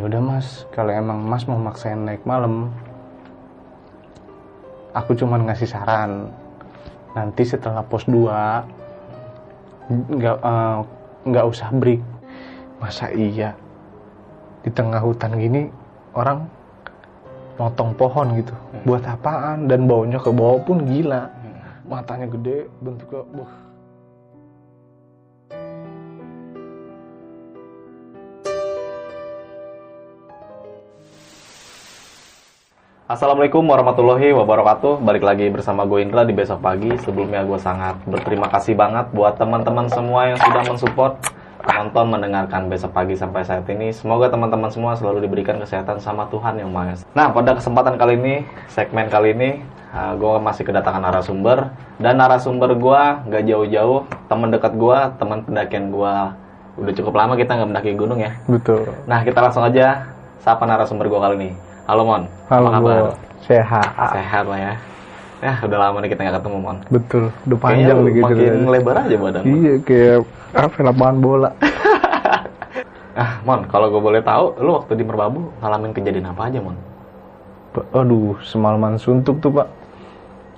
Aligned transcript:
ya 0.00 0.08
udah 0.08 0.20
mas. 0.24 0.64
Kalau 0.72 0.88
emang 0.88 1.20
mas 1.20 1.44
mau 1.44 1.60
maksain 1.60 2.00
naik 2.00 2.24
malam 2.24 2.72
aku 4.96 5.12
cuman 5.12 5.44
ngasih 5.44 5.68
saran. 5.68 6.32
Nanti 7.12 7.44
setelah 7.44 7.84
pos 7.84 8.08
2 8.08 8.24
nggak 9.92 10.38
eh, 10.40 10.78
nggak 11.28 11.44
usah 11.44 11.68
break. 11.76 12.00
Masa 12.80 13.12
iya? 13.12 13.52
Di 14.64 14.72
tengah 14.72 15.04
hutan 15.04 15.36
gini 15.36 15.68
orang 16.16 16.48
motong 17.60 17.92
pohon 17.92 18.40
gitu. 18.40 18.56
Buat 18.88 19.04
apaan? 19.04 19.68
Dan 19.68 19.84
baunya 19.84 20.16
ke 20.16 20.32
bawah 20.32 20.64
pun 20.64 20.88
gila. 20.88 21.28
Matanya 21.84 22.24
gede 22.24 22.72
bentuknya 22.80 23.20
wah 23.36 23.69
Assalamualaikum 33.10 33.66
warahmatullahi 33.66 34.30
wabarakatuh. 34.30 35.02
Balik 35.02 35.26
lagi 35.26 35.50
bersama 35.50 35.82
gue 35.82 35.98
Indra 35.98 36.22
di 36.22 36.30
besok 36.30 36.62
pagi. 36.62 36.94
Sebelumnya 37.02 37.42
gue 37.42 37.58
sangat 37.58 37.98
berterima 38.06 38.46
kasih 38.46 38.78
banget 38.78 39.10
buat 39.10 39.34
teman-teman 39.34 39.90
semua 39.90 40.30
yang 40.30 40.38
sudah 40.38 40.62
mensupport 40.62 41.18
menonton 41.66 42.06
mendengarkan 42.06 42.70
besok 42.70 42.94
pagi 42.94 43.18
sampai 43.18 43.42
saat 43.42 43.66
ini. 43.66 43.90
Semoga 43.90 44.30
teman-teman 44.30 44.70
semua 44.70 44.94
selalu 44.94 45.26
diberikan 45.26 45.58
kesehatan 45.58 45.98
sama 45.98 46.30
Tuhan 46.30 46.62
yang 46.62 46.70
Maha 46.70 46.94
Esa. 46.94 47.04
Nah, 47.10 47.34
pada 47.34 47.58
kesempatan 47.58 47.98
kali 47.98 48.14
ini, 48.14 48.34
segmen 48.70 49.10
kali 49.10 49.34
ini, 49.34 49.58
uh, 49.90 50.14
gue 50.14 50.34
masih 50.38 50.62
kedatangan 50.62 51.02
narasumber 51.02 51.74
dan 51.98 52.14
narasumber 52.14 52.78
gue 52.78 53.02
nggak 53.26 53.42
jauh-jauh, 53.42 54.06
teman 54.30 54.54
dekat 54.54 54.78
gue, 54.78 54.98
teman 55.18 55.42
pendakian 55.42 55.90
gue. 55.90 56.14
Udah 56.78 56.92
cukup 56.94 57.18
lama 57.18 57.34
kita 57.34 57.58
nggak 57.58 57.74
mendaki 57.74 57.90
gunung 57.98 58.22
ya. 58.22 58.38
betul 58.46 58.86
Nah, 59.10 59.26
kita 59.26 59.42
langsung 59.42 59.66
aja 59.66 60.14
sapa 60.46 60.62
narasumber 60.62 61.10
gue 61.10 61.18
kali 61.18 61.36
ini. 61.42 61.69
Halo 61.88 62.02
Mon, 62.06 62.22
halo 62.48 62.68
apa 62.70 62.74
kabar? 62.78 63.02
Sehat 63.42 63.88
Sehat 64.14 64.44
lah 64.46 64.58
ya. 64.60 64.74
Ya, 65.40 65.52
udah 65.64 65.78
lama 65.80 66.04
nih 66.04 66.12
kita 66.12 66.20
nggak 66.20 66.36
ketemu 66.44 66.58
Mon. 66.60 66.78
betul 66.92 67.32
udah 67.48 67.58
panjang 67.58 67.98
nih 68.04 68.12
gitu 68.20 68.24
makin 68.28 68.52
kan. 68.52 68.68
lebar 68.68 68.96
aja 69.00 69.16
badan. 69.16 69.42
Iya 69.48 69.74
kayak 69.80 70.18
apa 70.52 70.76
lapangan 70.84 71.16
bola 71.18 71.50
Ah, 73.20 73.42
Mon, 73.44 73.66
kalau 73.66 73.90
gue 73.90 74.00
boleh 74.00 74.22
tahu, 74.22 74.54
lu 74.62 74.70
waktu 74.76 74.96
di 74.96 75.04
Merbabu 75.04 75.50
ngalamin 75.60 75.92
kejadian 75.92 76.30
apa 76.30 76.48
aja, 76.48 76.60
Mon? 76.60 76.76
aduh 77.94 78.34
semalaman 78.42 78.98
suntuk 78.98 79.38
tuh 79.38 79.54
pak 79.54 79.70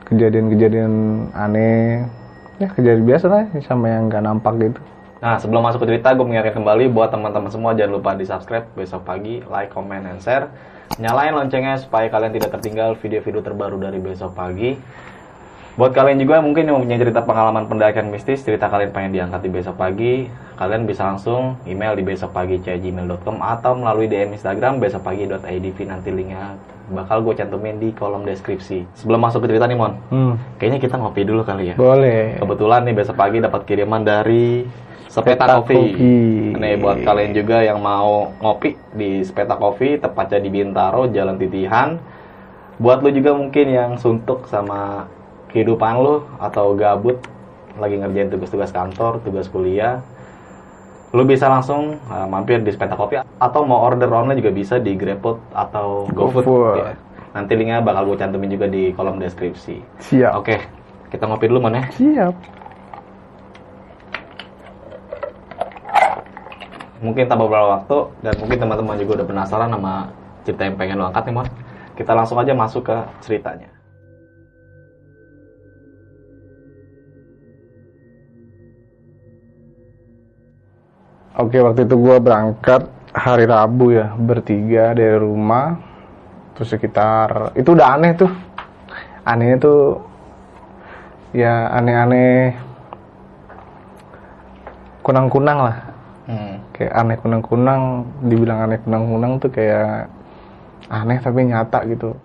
kejadian-kejadian 0.08 0.92
aneh 1.36 2.08
ya 2.56 2.72
kejadian 2.72 3.04
biasa 3.04 3.28
lah 3.28 3.44
sama 3.60 3.92
yang 3.92 4.08
nggak 4.08 4.24
nampak 4.24 4.54
gitu 4.58 4.80
Nah, 5.22 5.38
sebelum 5.38 5.62
masuk 5.62 5.86
ke 5.86 5.94
cerita, 5.94 6.10
gue 6.18 6.24
mengingatkan 6.26 6.58
kembali 6.58 6.90
buat 6.90 7.14
teman-teman 7.14 7.46
semua 7.46 7.78
jangan 7.78 7.94
lupa 7.94 8.10
di 8.18 8.26
subscribe 8.26 8.66
besok 8.74 9.06
pagi, 9.06 9.38
like, 9.46 9.70
comment, 9.70 10.02
and 10.02 10.18
share. 10.18 10.50
Nyalain 11.00 11.32
loncengnya 11.32 11.80
supaya 11.80 12.12
kalian 12.12 12.36
tidak 12.36 12.52
tertinggal 12.52 12.94
video-video 13.00 13.40
terbaru 13.40 13.80
dari 13.80 13.98
besok 13.98 14.36
pagi. 14.36 14.76
Buat 15.72 15.96
kalian 15.96 16.20
juga 16.20 16.44
mungkin 16.44 16.68
yang 16.68 16.76
mempunyai 16.76 17.00
cerita 17.00 17.24
pengalaman 17.24 17.64
pendakian 17.64 18.12
mistis, 18.12 18.44
cerita 18.44 18.68
kalian 18.68 18.92
pengen 18.92 19.16
diangkat 19.16 19.40
di 19.40 19.48
besok 19.48 19.80
pagi, 19.80 20.28
kalian 20.60 20.84
bisa 20.84 21.08
langsung 21.08 21.56
email 21.64 21.96
di 21.96 22.04
besokpagi@gmail.com 22.04 23.40
atau 23.40 23.72
melalui 23.80 24.04
DM 24.04 24.36
Instagram 24.36 24.84
besokpagi.idv 24.84 25.78
nanti 25.88 26.12
linknya 26.12 26.60
bakal 26.92 27.24
gue 27.24 27.32
cantumin 27.40 27.80
di 27.80 27.96
kolom 27.96 28.28
deskripsi. 28.28 28.84
Sebelum 29.00 29.16
masuk 29.16 29.48
ke 29.48 29.56
cerita 29.56 29.64
nih 29.64 29.80
Mon, 29.80 29.96
hmm, 30.12 30.60
kayaknya 30.60 30.78
kita 30.84 31.00
ngopi 31.00 31.24
dulu 31.24 31.40
kali 31.40 31.72
ya. 31.72 31.74
boleh 31.80 32.36
Kebetulan 32.36 32.84
nih 32.84 32.94
besok 32.94 33.16
pagi 33.16 33.40
dapat 33.40 33.64
kiriman 33.64 34.04
dari 34.04 34.68
Sepeta 35.12 35.44
Sepeta 35.44 35.60
Coffee. 35.60 35.76
Coffee. 35.76 36.56
Nih 36.56 36.74
buat 36.80 37.04
kalian 37.04 37.36
juga 37.36 37.60
yang 37.60 37.84
mau 37.84 38.32
ngopi 38.40 38.80
di 38.96 39.20
Sepeta 39.20 39.60
Coffee, 39.60 40.00
tepatnya 40.00 40.40
di 40.40 40.48
Bintaro, 40.48 41.04
Jalan 41.12 41.36
Titihan. 41.36 42.00
Buat 42.80 43.04
lu 43.04 43.12
juga 43.12 43.36
mungkin 43.36 43.66
yang 43.68 44.00
suntuk 44.00 44.48
sama 44.48 45.04
kehidupan 45.52 46.00
lu 46.00 46.24
atau 46.40 46.72
gabut 46.72 47.20
lagi 47.76 48.00
ngerjain 48.00 48.32
tugas-tugas 48.32 48.72
kantor, 48.72 49.20
tugas 49.20 49.52
kuliah, 49.52 50.00
lu 51.12 51.28
bisa 51.28 51.44
langsung 51.44 52.00
uh, 52.08 52.24
mampir 52.24 52.64
di 52.64 52.72
Sepeta 52.72 52.96
Coffee 52.96 53.20
atau 53.20 53.68
mau 53.68 53.84
order 53.84 54.08
online 54.08 54.40
juga 54.40 54.48
bisa 54.48 54.80
di 54.80 54.96
GrabFood 54.96 55.52
atau 55.52 56.08
GoFood. 56.08 56.44
GoFood. 56.48 56.76
Ya. 56.80 56.96
Nanti 57.36 57.52
linknya 57.56 57.84
bakal 57.84 58.08
gue 58.08 58.16
cantumin 58.16 58.48
juga 58.48 58.64
di 58.64 58.96
kolom 58.96 59.20
deskripsi. 59.20 59.76
siap 60.08 60.40
Oke, 60.40 60.56
kita 61.12 61.28
ngopi 61.28 61.52
dulu 61.52 61.68
Mon 61.68 61.76
ya. 61.76 61.84
siap 61.92 62.61
mungkin 67.02 67.26
tak 67.26 67.34
beberapa 67.36 67.82
waktu 67.82 67.96
dan 68.22 68.34
mungkin 68.38 68.58
teman-teman 68.62 68.96
juga 69.02 69.12
udah 69.20 69.26
penasaran 69.26 69.74
sama 69.74 70.14
cerita 70.46 70.62
yang 70.62 70.78
pengen 70.78 71.02
lo 71.02 71.10
angkat 71.10 71.26
nih 71.26 71.34
Mon. 71.34 71.48
Kita 71.98 72.14
langsung 72.14 72.38
aja 72.38 72.54
masuk 72.54 72.88
ke 72.88 72.96
ceritanya. 73.20 73.68
Oke 81.36 81.58
waktu 81.58 81.84
itu 81.84 81.96
gua 81.98 82.22
berangkat 82.22 82.86
hari 83.12 83.50
Rabu 83.50 83.92
ya 83.92 84.14
bertiga 84.14 84.94
dari 84.94 85.18
rumah. 85.18 85.76
Terus 86.54 86.70
sekitar 86.70 87.56
itu 87.58 87.74
udah 87.74 87.98
aneh 87.98 88.12
tuh. 88.14 88.30
Anehnya 89.26 89.58
tuh 89.58 90.02
ya 91.34 91.70
aneh-aneh 91.72 92.52
kunang-kunang 95.02 95.58
lah 95.58 95.91
hmm. 96.32 96.54
kayak 96.72 96.92
aneh 96.96 97.16
kunang-kunang 97.20 98.08
dibilang 98.24 98.64
aneh 98.64 98.80
kunang-kunang 98.80 99.36
tuh 99.36 99.52
kayak 99.52 100.08
aneh 100.88 101.20
tapi 101.20 101.44
nyata 101.44 101.84
gitu 101.92 102.16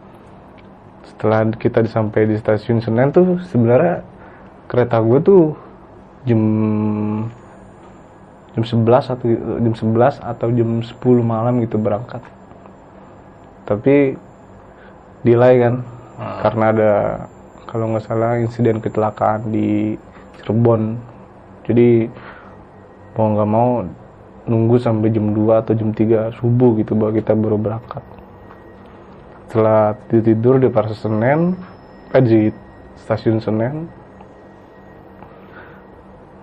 setelah 1.03 1.43
kita 1.51 1.83
sampai 1.87 2.31
di 2.31 2.35
stasiun 2.39 2.79
Senen 2.79 3.11
tuh 3.11 3.43
sebenarnya 3.51 4.03
kereta 4.71 5.03
gue 5.03 5.19
tuh 5.19 5.43
jam 6.23 6.41
jam 8.55 8.63
11 8.63 9.13
atau 9.13 9.25
jam 9.61 9.73
11 9.75 10.23
atau 10.23 10.47
jam 10.55 10.69
10 10.79 10.95
malam 11.21 11.59
gitu 11.59 11.75
berangkat 11.75 12.23
tapi 13.67 14.15
delay 15.27 15.59
kan 15.59 15.83
Hmm. 16.17 16.41
karena 16.41 16.65
ada 16.73 16.93
kalau 17.69 17.93
nggak 17.93 18.09
salah 18.09 18.41
insiden 18.41 18.81
kecelakaan 18.81 19.53
di 19.53 19.93
Cirebon 20.41 20.97
jadi 21.69 22.09
mau 23.17 23.33
nggak 23.33 23.49
mau 23.49 23.69
nunggu 24.47 24.77
sampai 24.79 25.09
jam 25.11 25.33
2 25.33 25.61
atau 25.65 25.73
jam 25.73 25.89
3 25.91 26.37
subuh 26.37 26.77
gitu 26.77 26.93
bahwa 26.93 27.11
kita 27.17 27.33
baru 27.33 27.57
berangkat. 27.57 28.05
Setelah 29.49 29.97
tidur 30.07 30.61
di 30.61 30.69
Pasar 30.69 30.93
Senen 30.93 31.57
eh 32.13 32.23
di 32.23 32.53
stasiun 32.95 33.41
Senen 33.41 33.89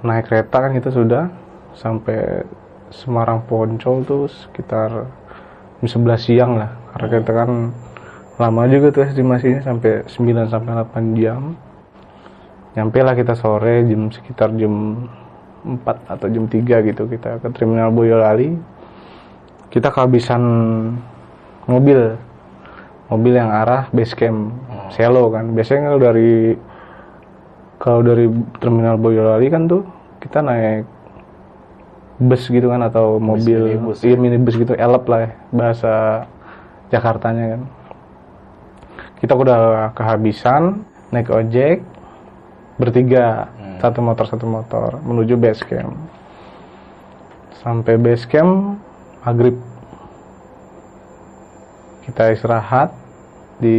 naik 0.05 0.29
kereta 0.29 0.69
kan 0.69 0.73
kita 0.77 0.93
sudah 0.93 1.33
sampai 1.73 2.45
Semarang 2.93 3.43
Poncol 3.49 4.05
tuh 4.05 4.29
sekitar 4.29 5.09
jam 5.81 5.89
11 5.89 6.21
siang 6.21 6.53
lah. 6.61 6.71
Karena 6.93 7.09
kita 7.19 7.33
kan 7.33 7.51
lama 8.35 8.62
juga 8.67 8.91
tuh 8.91 9.09
estimasinya 9.09 9.62
sampai 9.65 10.05
9 10.11 10.53
sampai 10.53 10.73
8 10.85 11.19
jam. 11.19 11.56
Nyampe 12.75 12.99
lah 13.01 13.15
kita 13.15 13.39
sore 13.39 13.87
jam 13.87 14.11
sekitar 14.11 14.51
jam 14.59 15.06
4 15.64 16.12
atau 16.12 16.26
jam 16.28 16.44
3 16.44 16.60
gitu 16.92 17.08
kita 17.08 17.41
ke 17.41 17.48
terminal 17.56 17.88
Boyolali. 17.88 18.54
Kita 19.72 19.91
kehabisan 19.91 20.42
mobil. 21.66 22.14
Mobil 23.08 23.32
yang 23.36 23.50
arah 23.52 23.88
base 23.91 24.12
camp 24.12 24.52
Selo 24.92 25.32
kan. 25.32 25.56
Biasanya 25.56 25.91
kalau 25.91 26.00
dari 26.00 26.32
kalau 27.80 28.00
dari 28.00 28.26
terminal 28.60 28.97
Boyolali 29.00 29.48
kan 29.48 29.69
tuh 29.69 29.82
kita 30.20 30.41
naik 30.41 30.88
bus 32.14 32.46
gitu 32.46 32.70
kan 32.70 32.78
atau 32.86 33.19
mobil 33.19 33.75
minibus 33.75 33.98
iya 34.06 34.14
minibus 34.14 34.54
gitu 34.54 34.70
elep 34.78 35.02
lah 35.10 35.26
ya, 35.26 35.31
bahasa 35.50 35.94
Jakartanya 36.94 37.58
kan. 37.58 37.62
Kita 39.19 39.34
udah 39.34 39.90
kehabisan 39.96 40.84
naik 41.10 41.32
ojek 41.32 41.82
bertiga. 42.78 43.50
Hmm. 43.58 43.63
Satu 43.84 44.00
motor 44.00 44.25
satu 44.25 44.48
motor 44.48 44.96
menuju 45.04 45.36
base 45.36 45.60
camp. 45.69 45.92
Sampai 47.60 48.00
base 48.00 48.25
camp 48.25 48.81
maghrib. 49.20 49.60
Kita 52.08 52.32
istirahat 52.32 52.96
di 53.60 53.76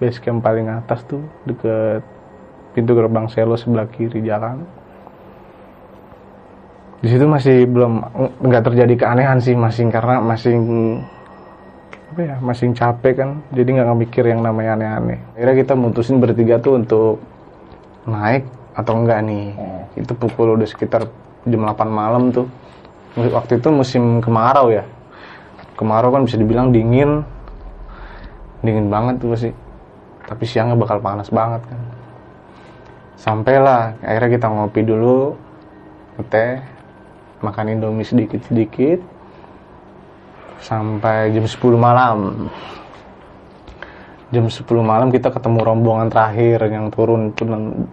base 0.00 0.20
camp 0.24 0.40
paling 0.40 0.72
atas 0.72 1.04
tuh 1.04 1.20
deket 1.44 2.00
pintu 2.72 2.96
gerbang 2.96 3.28
selo 3.28 3.60
sebelah 3.60 3.84
kiri 3.92 4.24
jalan. 4.24 4.64
Di 7.00 7.08
situ 7.08 7.24
masih 7.24 7.64
belum 7.64 7.92
nggak 8.44 8.64
terjadi 8.72 8.94
keanehan 9.04 9.40
sih 9.40 9.56
masih 9.56 9.88
karena 9.88 10.20
masih 10.20 10.56
apa 12.10 12.20
ya 12.20 12.36
masih 12.42 12.74
capek 12.74 13.14
kan 13.22 13.30
jadi 13.54 13.68
nggak 13.80 14.00
mikir 14.00 14.24
yang 14.28 14.44
namanya 14.44 14.76
aneh-aneh. 14.76 15.20
Akhirnya 15.36 15.56
kita 15.64 15.72
mutusin 15.76 16.20
bertiga 16.20 16.60
tuh 16.60 16.76
untuk 16.76 17.16
naik 18.04 18.44
atau 18.74 18.92
enggak 18.98 19.24
nih? 19.24 19.54
Itu 19.98 20.12
pukul 20.14 20.58
udah 20.58 20.68
sekitar 20.68 21.08
jam 21.46 21.60
8 21.64 21.88
malam 21.90 22.30
tuh. 22.30 22.46
Waktu 23.18 23.58
itu 23.58 23.68
musim 23.74 24.22
kemarau 24.22 24.70
ya. 24.70 24.86
Kemarau 25.74 26.14
kan 26.14 26.22
bisa 26.24 26.36
dibilang 26.38 26.70
dingin. 26.70 27.24
Dingin 28.60 28.92
banget 28.92 29.16
tuh 29.18 29.36
sih 29.36 29.54
tapi 30.30 30.46
siangnya 30.46 30.78
bakal 30.78 31.02
panas 31.02 31.26
banget 31.34 31.66
kan. 31.66 31.80
Sampailah 33.18 33.98
akhirnya 33.98 34.30
kita 34.38 34.46
ngopi 34.46 34.80
dulu 34.86 35.34
teh 36.30 36.62
makan 37.42 37.74
indomie 37.74 38.06
sedikit 38.06 38.38
sedikit 38.46 39.02
sampai 40.62 41.34
jam 41.34 41.48
10 41.48 41.58
malam 41.74 42.46
jam 44.30 44.46
10 44.46 44.62
malam 44.78 45.10
kita 45.10 45.34
ketemu 45.34 45.58
rombongan 45.66 46.06
terakhir 46.06 46.62
yang 46.70 46.86
turun 46.94 47.34
itu 47.34 47.42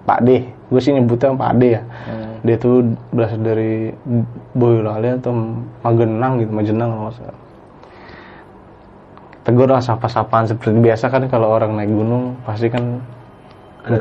Pak 0.05 0.19
D. 0.21 0.45
Gue 0.69 0.79
sih 0.81 0.93
nyebutnya 0.93 1.33
Pak 1.33 1.53
D 1.57 1.63
ya. 1.73 1.81
Hmm. 1.81 2.25
dia 2.45 2.55
tuh 2.61 2.93
berasal 3.09 3.41
dari 3.41 3.89
Boyolali 4.53 5.17
atau 5.17 5.33
Magenang 5.81 6.37
gitu 6.37 6.51
Majenang 6.53 6.89
kalau 6.93 7.11
salah. 7.17 7.39
Tegur 9.41 9.67
lah 9.71 9.81
sapa-sapaan 9.81 10.45
seperti 10.45 10.77
biasa 10.77 11.09
kan 11.09 11.25
kalau 11.25 11.49
orang 11.49 11.73
naik 11.73 11.89
gunung 11.89 12.37
pasti 12.45 12.69
kan 12.69 13.01
Ada 13.87 13.97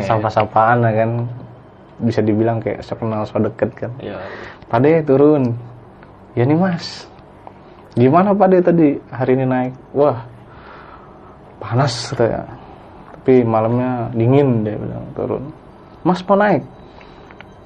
ya? 0.00 0.02
sapa-sapaan 0.06 0.76
lah 0.80 0.92
kan. 0.96 1.10
Bisa 1.98 2.22
dibilang 2.24 2.62
kayak 2.62 2.80
so 2.80 2.96
kenal 2.96 3.28
so 3.28 3.36
deket 3.36 3.74
kan. 3.76 3.92
Iya. 4.00 4.16
Pade 4.72 5.04
turun. 5.04 5.52
Ya 6.32 6.48
nih 6.48 6.56
mas. 6.56 7.04
Gimana 7.98 8.32
Pade 8.32 8.64
tadi? 8.64 8.96
Hari 9.12 9.32
ini 9.36 9.44
naik. 9.44 9.72
Wah 9.92 10.37
panas 11.58 12.14
katanya. 12.14 12.46
Tapi 13.18 13.44
malamnya 13.44 14.08
dingin 14.14 14.64
dia 14.64 14.78
bilang 14.78 15.04
turun. 15.12 15.44
Mas 16.06 16.24
mau 16.24 16.38
naik? 16.38 16.62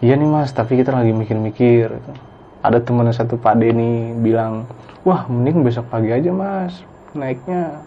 Iya 0.02 0.18
nih 0.18 0.26
mas 0.26 0.50
tapi 0.50 0.74
kita 0.74 0.90
lagi 0.90 1.14
mikir-mikir 1.14 1.86
ada 2.58 2.82
temennya 2.82 3.14
satu 3.14 3.38
Pak 3.38 3.54
Denny 3.54 4.10
bilang 4.18 4.66
wah 5.06 5.30
mending 5.30 5.62
besok 5.62 5.86
pagi 5.86 6.10
aja 6.10 6.34
mas 6.34 6.82
naiknya. 7.14 7.78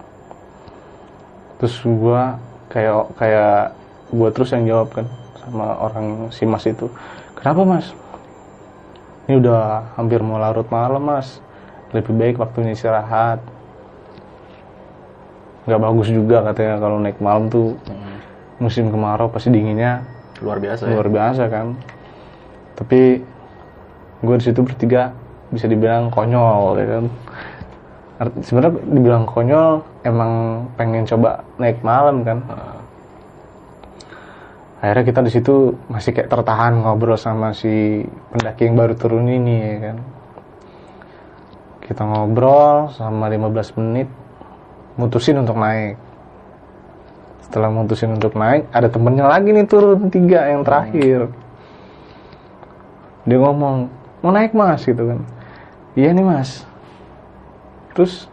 Terus 1.59 1.75
gua 1.83 2.39
kayak 2.71 3.11
kayak 3.19 3.75
gua 4.15 4.29
terus 4.31 4.55
yang 4.55 4.63
jawab 4.63 4.95
kan 4.95 5.05
sama 5.43 5.75
orang 5.75 6.31
si 6.31 6.47
mas 6.47 6.63
itu 6.63 6.87
kenapa 7.35 7.67
mas? 7.67 7.91
Ini 9.27 9.41
udah 9.41 9.83
hampir 9.99 10.23
mau 10.23 10.39
larut 10.39 10.71
malam 10.71 11.03
mas. 11.03 11.43
Lebih 11.91 12.15
baik 12.15 12.35
waktunya 12.39 12.71
istirahat 12.71 13.43
nggak 15.65 15.81
bagus 15.81 16.07
juga 16.07 16.41
katanya 16.43 16.77
kalau 16.77 16.97
naik 16.97 17.17
malam 17.17 17.47
tuh 17.47 17.73
Hmm. 17.85 18.17
musim 18.57 18.87
kemarau 18.87 19.27
pasti 19.27 19.49
dinginnya 19.49 20.05
Luar 20.39 20.59
biasa 20.59 20.85
ya. 20.85 20.93
luar 20.93 21.07
biasa 21.07 21.43
kan. 21.47 21.75
Tapi 22.75 23.01
gue 24.19 24.35
di 24.35 24.43
situ 24.43 24.61
bertiga 24.61 25.11
bisa 25.47 25.65
dibilang 25.65 26.07
konyol 26.07 26.75
ya 26.75 26.87
kan. 26.87 27.05
Sebenarnya 28.39 28.73
dibilang 28.85 29.23
konyol 29.23 29.71
emang 30.01 30.31
pengen 30.75 31.03
coba 31.03 31.43
naik 31.55 31.79
malam 31.81 32.21
kan. 32.21 32.39
Nah, 32.41 32.79
akhirnya 34.79 35.03
kita 35.03 35.19
di 35.19 35.31
situ 35.31 35.55
masih 35.87 36.11
kayak 36.11 36.29
tertahan 36.29 36.77
ngobrol 36.77 37.15
sama 37.15 37.51
si 37.51 38.03
pendaki 38.29 38.67
yang 38.67 38.75
baru 38.75 38.93
turun 38.93 39.25
ini 39.25 39.55
ya 39.57 39.77
kan. 39.81 39.97
Kita 41.81 42.01
ngobrol 42.01 42.91
sama 42.91 43.27
15 43.27 43.45
menit 43.77 44.07
mutusin 44.95 45.39
untuk 45.39 45.55
naik. 45.59 45.99
Setelah 47.45 47.69
mutusin 47.69 48.15
untuk 48.15 48.33
naik 48.35 48.67
ada 48.73 48.89
temennya 48.89 49.29
lagi 49.29 49.53
nih 49.53 49.67
turun 49.67 50.09
tiga 50.09 50.49
yang 50.49 50.65
terakhir. 50.65 51.29
Dia 53.25 53.37
ngomong 53.41 53.87
mau 54.23 54.31
naik 54.33 54.51
mas? 54.51 54.83
Gitu 54.83 55.01
kan. 55.01 55.19
Iya 55.95 56.11
nih 56.11 56.25
mas. 56.25 56.67
Terus 57.95 58.27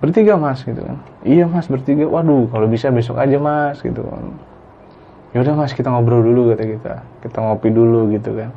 bertiga 0.00 0.34
mas? 0.38 0.62
Gitu 0.64 0.80
kan. 0.80 0.96
Iya 1.26 1.44
mas 1.46 1.66
bertiga. 1.68 2.08
Waduh 2.08 2.48
kalau 2.50 2.66
bisa 2.66 2.88
besok 2.90 3.20
aja 3.20 3.36
mas. 3.36 3.78
Gitu 3.82 4.00
kan. 4.00 4.24
Yaudah 5.36 5.54
mas 5.54 5.76
kita 5.76 5.92
ngobrol 5.92 6.24
dulu 6.24 6.56
kata 6.56 6.64
kita. 6.64 6.94
Kita 7.20 7.38
ngopi 7.44 7.68
dulu 7.68 8.08
gitu 8.16 8.32
kan. 8.32 8.50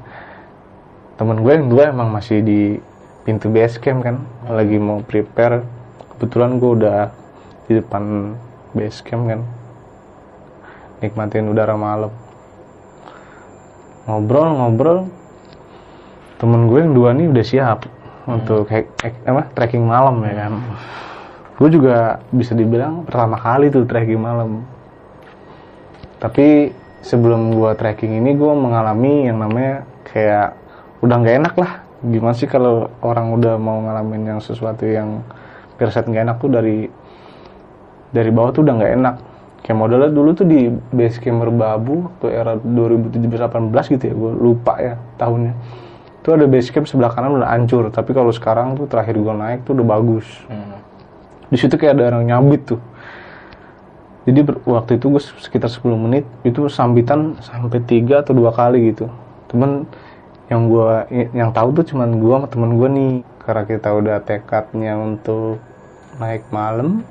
Temen 1.19 1.43
gue 1.43 1.53
yang 1.53 1.67
dua 1.69 1.91
emang 1.91 2.09
masih 2.09 2.41
di 2.41 2.81
pintu 3.23 3.47
base 3.49 3.77
camp 3.77 4.05
kan. 4.05 4.21
Lagi 4.49 4.77
mau 4.81 5.01
prepare 5.05 5.65
kebetulan 6.15 6.57
gue 6.57 6.71
udah 6.81 6.99
di 7.69 7.77
depan 7.77 8.35
base 8.73 9.01
camp 9.05 9.29
kan. 9.29 9.41
Nikmatin 11.01 11.49
udara 11.49 11.73
malam. 11.77 12.13
Ngobrol-ngobrol 14.05 15.09
temen 16.41 16.65
gue 16.65 16.79
yang 16.81 16.93
dua 16.97 17.09
nih 17.13 17.29
udah 17.29 17.45
siap 17.45 17.85
untuk 18.25 18.65
kayak 18.65 18.89
kayak- 18.97 19.21
apa 19.29 19.43
trekking 19.53 19.85
malam 19.85 20.21
ya 20.25 20.45
kan. 20.45 20.53
Gue 21.61 21.69
juga 21.69 22.17
bisa 22.33 22.57
dibilang 22.57 23.05
pertama 23.05 23.37
kali 23.37 23.69
tuh 23.69 23.85
trekking 23.85 24.17
malam. 24.17 24.65
Tapi 26.17 26.73
sebelum 27.01 27.53
gue 27.53 27.71
trekking 27.77 28.17
ini 28.17 28.33
gue 28.37 28.53
mengalami 28.53 29.29
yang 29.29 29.41
namanya 29.41 29.85
kayak 30.05 30.53
udah 31.01 31.15
nggak 31.17 31.37
enak 31.41 31.55
lah 31.57 31.71
gimana 32.01 32.33
sih 32.33 32.49
kalau 32.49 32.89
orang 33.05 33.37
udah 33.37 33.61
mau 33.61 33.77
ngalamin 33.85 34.37
yang 34.37 34.39
sesuatu 34.41 34.89
yang 34.89 35.21
pirset 35.77 36.09
nggak 36.09 36.23
enak 36.25 36.37
tuh 36.41 36.49
dari 36.49 36.77
dari 38.09 38.29
bawah 38.33 38.51
tuh 38.53 38.61
udah 38.65 38.75
nggak 38.77 38.93
enak. 38.97 39.15
Kayak 39.61 39.77
modelnya 39.77 40.09
dulu 40.09 40.29
tuh 40.33 40.45
di 40.49 40.73
base 40.89 41.21
camp 41.21 41.45
Merbabu 41.45 42.09
waktu 42.09 42.27
era 42.33 42.57
2017-18 42.57 43.93
gitu 43.93 44.03
ya 44.09 44.13
gue 44.17 44.31
lupa 44.33 44.73
ya 44.81 44.97
tahunnya. 45.21 45.53
Itu 46.21 46.33
ada 46.33 46.45
base 46.49 46.73
camp 46.73 46.89
sebelah 46.89 47.13
kanan 47.13 47.37
udah 47.37 47.49
hancur 47.53 47.93
tapi 47.93 48.17
kalau 48.17 48.33
sekarang 48.33 48.73
tuh 48.73 48.89
terakhir 48.89 49.21
gue 49.21 49.33
naik 49.33 49.61
tuh 49.65 49.77
udah 49.77 49.85
bagus. 49.85 50.27
Hmm. 50.49 50.81
di 51.51 51.59
situ 51.59 51.75
kayak 51.75 51.99
ada 51.99 52.15
orang 52.15 52.31
nyambit 52.31 52.63
tuh. 52.63 52.81
Jadi 54.23 54.39
waktu 54.63 54.91
itu 54.95 55.05
gue 55.11 55.19
sekitar 55.19 55.67
10 55.67 55.83
menit 55.97 56.23
itu 56.47 56.69
sambitan 56.71 57.35
sampai 57.43 57.83
tiga 57.83 58.23
atau 58.23 58.31
dua 58.31 58.55
kali 58.55 58.95
gitu. 58.95 59.11
Temen 59.51 59.83
yang 60.51 60.67
gua 60.67 61.07
yang 61.31 61.55
tahu 61.55 61.71
tuh 61.79 61.95
cuman 61.95 62.19
gua 62.19 62.43
sama 62.43 62.47
temen 62.51 62.71
gue 62.75 62.89
nih. 62.91 63.15
Karena 63.41 63.63
kita 63.65 63.89
udah 63.95 64.17
tekadnya 64.21 64.93
untuk 64.99 65.57
naik 66.19 66.43
malam 66.51 67.01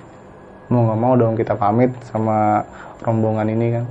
mau 0.70 0.86
nggak 0.86 1.00
mau 1.02 1.18
dong 1.18 1.34
kita 1.34 1.58
pamit 1.58 1.90
sama 2.06 2.62
rombongan 3.02 3.50
ini 3.50 3.66
kan. 3.74 3.84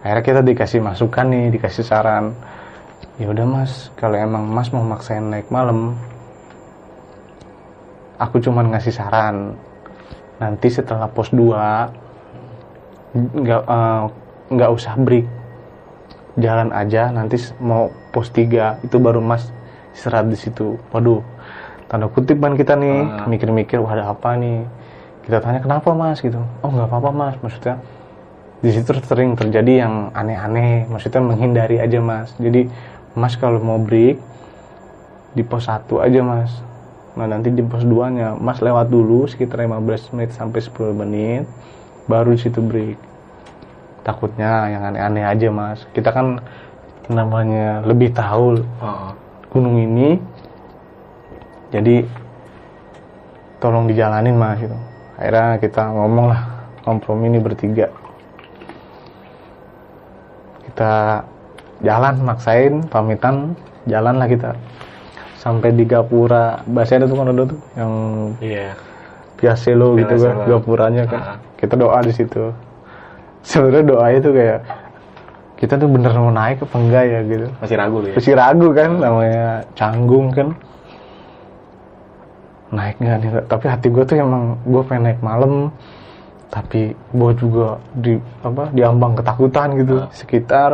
Akhirnya 0.00 0.24
kita 0.24 0.40
dikasih 0.40 0.80
masukan 0.80 1.26
nih 1.28 1.52
dikasih 1.52 1.84
saran. 1.84 2.32
Ya 3.20 3.28
udah 3.28 3.44
mas 3.44 3.92
kalau 4.00 4.16
emang 4.16 4.48
mas 4.48 4.72
mau 4.72 4.80
maksain 4.80 5.28
naik 5.28 5.52
malam 5.52 5.92
aku 8.16 8.40
cuman 8.40 8.72
ngasih 8.72 8.94
saran. 8.94 9.52
Nanti 10.40 10.72
setelah 10.72 11.12
pos 11.12 11.28
2 11.28 11.44
nggak 13.12 13.62
eh, 13.68 14.02
nggak 14.48 14.70
usah 14.72 14.96
break 14.96 15.41
jalan 16.36 16.72
aja 16.72 17.12
nanti 17.12 17.36
mau 17.60 17.92
pos 18.10 18.32
3 18.32 18.80
itu 18.80 18.96
baru 18.96 19.20
mas 19.20 19.52
istirahat 19.92 20.32
di 20.32 20.38
situ. 20.38 20.80
Waduh 20.90 21.20
tanda 21.88 22.08
kutip 22.08 22.40
kan 22.40 22.56
kita 22.56 22.72
nih 22.76 22.96
Ah. 23.04 23.28
mikir-mikir 23.28 23.76
wah 23.84 23.92
ada 23.92 24.08
apa 24.08 24.36
nih? 24.36 24.64
Kita 25.22 25.44
tanya 25.44 25.60
kenapa 25.60 25.92
mas? 25.92 26.24
Gitu. 26.24 26.40
Oh 26.64 26.70
nggak 26.72 26.88
apa-apa 26.88 27.10
mas. 27.12 27.34
Maksudnya 27.44 27.78
di 28.62 28.70
situ 28.72 28.94
sering 29.04 29.34
terjadi 29.36 29.84
yang 29.84 30.08
aneh-aneh 30.14 30.88
maksudnya 30.88 31.20
menghindari 31.20 31.76
aja 31.78 32.00
mas. 32.00 32.32
Jadi 32.40 32.70
mas 33.12 33.36
kalau 33.36 33.60
mau 33.60 33.76
break 33.76 34.16
di 35.36 35.42
pos 35.44 35.68
1 35.68 36.00
aja 36.00 36.20
mas. 36.24 36.50
Nah 37.12 37.28
nanti 37.28 37.52
di 37.52 37.60
pos 37.60 37.84
2 37.84 38.08
nya 38.08 38.28
mas 38.40 38.64
lewat 38.64 38.88
dulu 38.88 39.28
sekitar 39.28 39.68
15 39.68 40.16
menit 40.16 40.32
sampai 40.32 40.64
10 40.64 40.96
menit 40.96 41.44
baru 42.08 42.32
di 42.32 42.40
situ 42.40 42.64
break 42.64 42.96
takutnya 44.02 44.66
yang 44.66 44.82
aneh-aneh 44.84 45.24
aja 45.24 45.48
mas 45.48 45.86
kita 45.90 46.10
kan 46.10 46.42
namanya 47.06 47.82
lebih 47.82 48.10
tahu 48.10 48.58
Oh. 48.78 49.10
gunung 49.50 49.76
ini 49.76 50.18
jadi 51.70 52.06
tolong 53.58 53.86
dijalanin 53.86 54.34
mas 54.34 54.58
gitu 54.58 54.74
akhirnya 55.16 55.58
kita 55.58 55.82
ngomong 55.88 56.26
lah 56.30 56.42
kompromi 56.82 57.30
ini 57.30 57.38
bertiga 57.38 57.86
kita 60.64 61.22
jalan 61.82 62.14
maksain 62.22 62.86
pamitan 62.86 63.54
jalan 63.84 64.16
lah 64.16 64.26
kita 64.26 64.54
sampai 65.36 65.74
di 65.74 65.82
Gapura 65.82 66.62
bahasa 66.64 66.96
ada 66.96 67.06
tuh 67.06 67.18
kan 67.18 67.26
ada 67.28 67.42
tuh 67.44 67.60
yang 67.74 67.92
Iya. 68.38 68.68
Piaselo 69.34 69.98
gitu 69.98 70.14
kan. 70.22 70.46
Gapuranya 70.46 71.02
kan 71.04 71.20
Ah. 71.20 71.36
kita 71.58 71.74
doa 71.74 71.98
di 71.98 72.14
situ 72.14 72.54
sebenarnya 73.42 73.84
doanya 73.86 74.18
tuh 74.22 74.34
kayak 74.34 74.58
kita 75.62 75.78
tuh 75.78 75.86
bener 75.86 76.10
mau 76.18 76.34
naik 76.34 76.66
apa 76.66 76.74
enggak 76.74 77.04
ya 77.06 77.20
gitu. 77.22 77.46
Masih 77.62 77.76
ragu 77.78 77.96
ya? 78.02 78.14
masih 78.18 78.34
ragu 78.34 78.68
kan 78.74 78.90
namanya 78.98 79.46
canggung 79.78 80.26
kan. 80.34 80.48
Naik 82.74 82.96
nggak 82.98 83.16
nih 83.22 83.30
tapi 83.46 83.64
hati 83.70 83.86
gue 83.86 84.02
tuh 84.02 84.18
emang 84.18 84.58
gue 84.66 84.82
pengen 84.90 85.02
naik 85.06 85.20
malam. 85.22 85.70
Tapi 86.50 86.92
gue 86.92 87.32
juga 87.38 87.78
di 87.94 88.18
apa 88.42 88.74
diambang 88.74 89.14
ketakutan 89.14 89.68
gitu. 89.78 90.02
Ah. 90.02 90.10
sekitar 90.10 90.70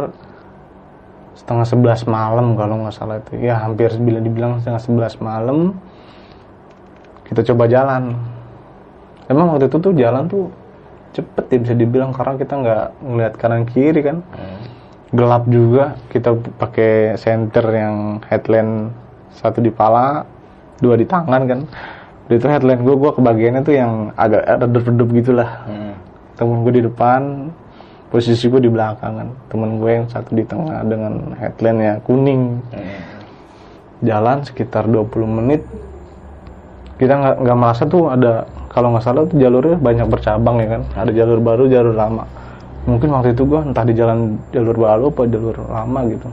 setengah 1.36 1.66
sebelas 1.68 2.00
malam 2.08 2.56
kalau 2.56 2.80
nggak 2.80 2.94
salah 2.96 3.20
itu. 3.20 3.44
Ya 3.44 3.60
hampir 3.60 3.92
bila 4.00 4.24
dibilang 4.24 4.56
setengah 4.64 4.80
sebelas 4.80 5.20
malam 5.20 5.76
kita 7.28 7.44
coba 7.52 7.68
jalan. 7.68 8.16
Emang 9.28 9.52
waktu 9.52 9.68
itu 9.68 9.76
tuh 9.76 9.92
jalan 9.92 10.24
tuh 10.32 10.48
cepet 11.10 11.44
ya 11.48 11.58
bisa 11.58 11.74
dibilang 11.74 12.10
karena 12.12 12.34
kita 12.36 12.54
nggak 12.54 12.84
ngeliat 13.00 13.34
kanan 13.34 13.64
kiri 13.64 14.00
kan 14.00 14.20
Hmm. 14.28 14.60
gelap 15.08 15.44
juga 15.46 15.96
kita 16.08 16.30
pakai 16.56 17.16
senter 17.16 17.64
yang 17.70 17.96
headlamp 18.26 18.92
satu 19.32 19.58
di 19.58 19.70
pala 19.70 20.28
dua 20.78 20.94
di 20.94 21.04
tangan 21.04 21.42
kan 21.44 21.60
Udah 22.28 22.36
itu 22.36 22.44
headlamp 22.44 22.84
gue 22.84 22.92
gue 22.92 23.10
kebagiannya 23.16 23.62
tuh 23.62 23.72
yang 23.72 23.92
agak 24.12 24.44
redup-redup 24.60 25.08
gitulah 25.14 25.64
Hmm. 25.64 25.96
temen 26.36 26.60
gue 26.60 26.72
di 26.76 26.82
depan 26.84 27.48
posisi 28.08 28.46
gue 28.46 28.60
di 28.60 28.68
belakang 28.68 29.16
kan 29.16 29.28
temen 29.48 29.80
gue 29.80 29.90
yang 29.90 30.06
satu 30.06 30.32
di 30.32 30.44
tengah 30.44 30.84
dengan 30.84 31.32
headlamp 31.36 31.80
ya 31.80 31.94
kuning 32.04 32.60
Hmm. 32.68 33.00
jalan 34.04 34.44
sekitar 34.44 34.84
20 34.84 35.08
menit 35.26 35.64
kita 36.98 37.14
nggak 37.14 37.36
nggak 37.42 37.58
merasa 37.58 37.82
tuh 37.82 38.10
ada 38.10 38.44
kalau 38.78 38.94
nggak 38.94 39.02
salah 39.10 39.26
tuh 39.26 39.42
jalurnya 39.42 39.74
banyak 39.74 40.06
bercabang 40.06 40.62
ya 40.62 40.78
kan. 40.78 40.82
Ada 40.94 41.10
jalur 41.10 41.42
baru 41.42 41.66
jalur 41.66 41.98
lama. 41.98 42.22
Mungkin 42.86 43.10
waktu 43.10 43.34
itu 43.34 43.42
gue 43.42 43.58
entah 43.58 43.82
di 43.82 43.90
jalan 43.98 44.38
jalur 44.54 44.78
baru 44.78 45.10
apa 45.10 45.26
jalur 45.26 45.56
lama 45.66 46.00
gitu. 46.06 46.30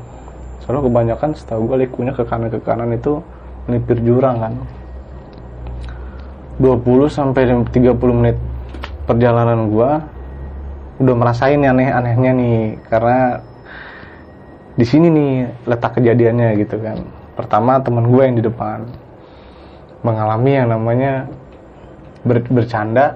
Soalnya 0.62 0.86
kebanyakan 0.86 1.30
setahu 1.34 1.74
gue 1.74 1.90
likunya 1.90 2.14
ke 2.14 2.22
kanan 2.22 2.54
ke 2.54 2.62
kanan 2.62 2.94
itu 2.94 3.18
melipir 3.66 3.98
jurang 4.06 4.46
kan. 4.46 4.54
20 6.62 6.86
sampai 7.10 7.50
30 7.50 7.74
menit 8.14 8.38
perjalanan 9.10 9.68
gua 9.74 10.06
udah 11.02 11.16
merasain 11.18 11.66
aneh-anehnya 11.66 12.32
nih. 12.38 12.60
Karena 12.94 13.42
di 14.78 14.86
sini 14.86 15.10
nih 15.10 15.32
letak 15.66 15.98
kejadiannya 15.98 16.62
gitu 16.62 16.78
kan. 16.78 17.02
Pertama 17.34 17.82
teman 17.82 18.06
gue 18.06 18.22
yang 18.22 18.38
di 18.38 18.46
depan 18.46 18.86
mengalami 20.06 20.52
yang 20.54 20.70
namanya 20.70 21.26
ber- 22.26 22.50
bercanda 22.50 23.16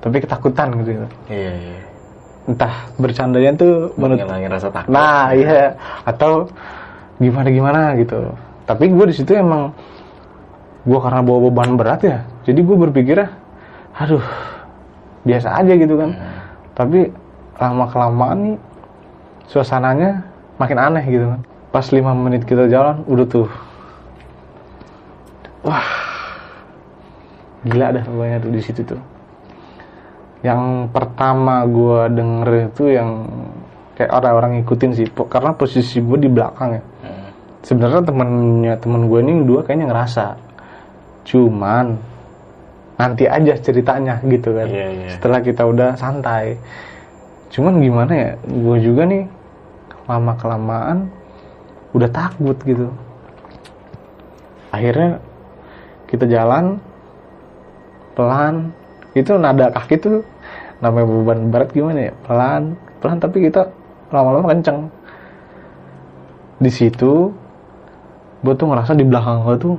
tapi 0.00 0.18
ketakutan 0.18 0.74
gitu 0.82 1.06
Iya, 1.30 1.52
iya. 1.54 1.78
entah 2.48 2.74
bercandanya 2.98 3.52
tuh 3.54 3.94
menurut 3.94 4.24
rasa 4.50 4.68
takut. 4.72 4.90
Nah, 4.90 5.30
iya 5.30 5.76
atau 6.02 6.48
gimana 7.20 7.48
gimana 7.52 7.80
gitu. 8.00 8.32
Tapi 8.64 8.90
gue 8.90 9.04
di 9.06 9.14
situ 9.14 9.36
emang 9.36 9.70
gue 10.88 10.98
karena 10.98 11.20
bawa 11.20 11.52
beban 11.52 11.76
berat 11.76 12.00
ya, 12.00 12.18
jadi 12.48 12.64
gue 12.64 12.76
berpikir 12.88 13.20
aduh 14.00 14.24
biasa 15.28 15.60
aja 15.60 15.72
gitu 15.76 15.94
kan. 16.00 16.16
Tapi 16.72 17.12
lama 17.60 17.84
kelamaan 17.92 18.38
nih 18.40 18.56
suasananya 19.52 20.24
makin 20.56 20.78
aneh 20.80 21.04
gitu 21.06 21.26
kan. 21.28 21.40
Pas 21.70 21.86
lima 21.92 22.16
menit 22.16 22.48
kita 22.48 22.66
jalan 22.72 23.04
udah 23.04 23.26
tuh, 23.28 23.46
wah 25.62 25.84
gila 27.66 27.86
dah 27.92 28.04
pokoknya 28.04 28.38
tuh 28.40 28.52
di 28.52 28.60
situ 28.64 28.80
tuh. 28.84 29.00
Yang 30.40 30.88
pertama 30.96 31.68
gue 31.68 32.08
denger 32.16 32.48
itu 32.72 32.84
yang 32.96 33.28
kayak 33.92 34.08
orang-orang 34.16 34.50
ngikutin 34.60 34.90
sih, 34.96 35.06
po- 35.12 35.28
karena 35.28 35.52
posisi 35.52 36.00
gue 36.00 36.16
di 36.16 36.32
belakang 36.32 36.80
ya. 36.80 36.82
Hmm. 37.04 37.28
Sebenarnya 37.60 38.00
temennya 38.00 38.74
temen 38.80 39.04
gue 39.12 39.20
ini 39.20 39.44
dua 39.44 39.60
kayaknya 39.60 39.92
ngerasa, 39.92 40.40
cuman 41.28 42.00
nanti 42.96 43.28
aja 43.28 43.52
ceritanya 43.60 44.16
gitu 44.24 44.56
kan. 44.56 44.68
Iya, 44.68 44.86
iya. 44.88 45.08
Setelah 45.12 45.40
kita 45.44 45.68
udah 45.68 45.96
santai. 46.00 46.56
Cuman 47.52 47.84
gimana 47.84 48.12
ya, 48.16 48.30
gue 48.48 48.76
juga 48.80 49.04
nih 49.04 49.28
lama 50.08 50.32
kelamaan 50.40 50.98
udah 51.92 52.08
takut 52.08 52.56
gitu. 52.64 52.88
Akhirnya 54.72 55.20
kita 56.08 56.24
jalan 56.24 56.80
pelan. 58.14 58.74
Itu 59.14 59.34
nada 59.36 59.74
kaki 59.74 59.98
tuh 59.98 60.22
namanya 60.78 61.06
beban 61.10 61.40
berat 61.50 61.68
gimana 61.74 62.10
ya? 62.10 62.12
Pelan 62.24 62.78
pelan 63.00 63.18
tapi 63.18 63.48
kita 63.48 63.66
lama-lama 64.12 64.52
kenceng. 64.52 64.86
Di 66.60 66.70
situ 66.70 67.32
gue 68.40 68.54
tuh 68.56 68.66
ngerasa 68.68 68.96
di 68.96 69.04
belakang 69.04 69.44
gue 69.44 69.56
tuh 69.58 69.74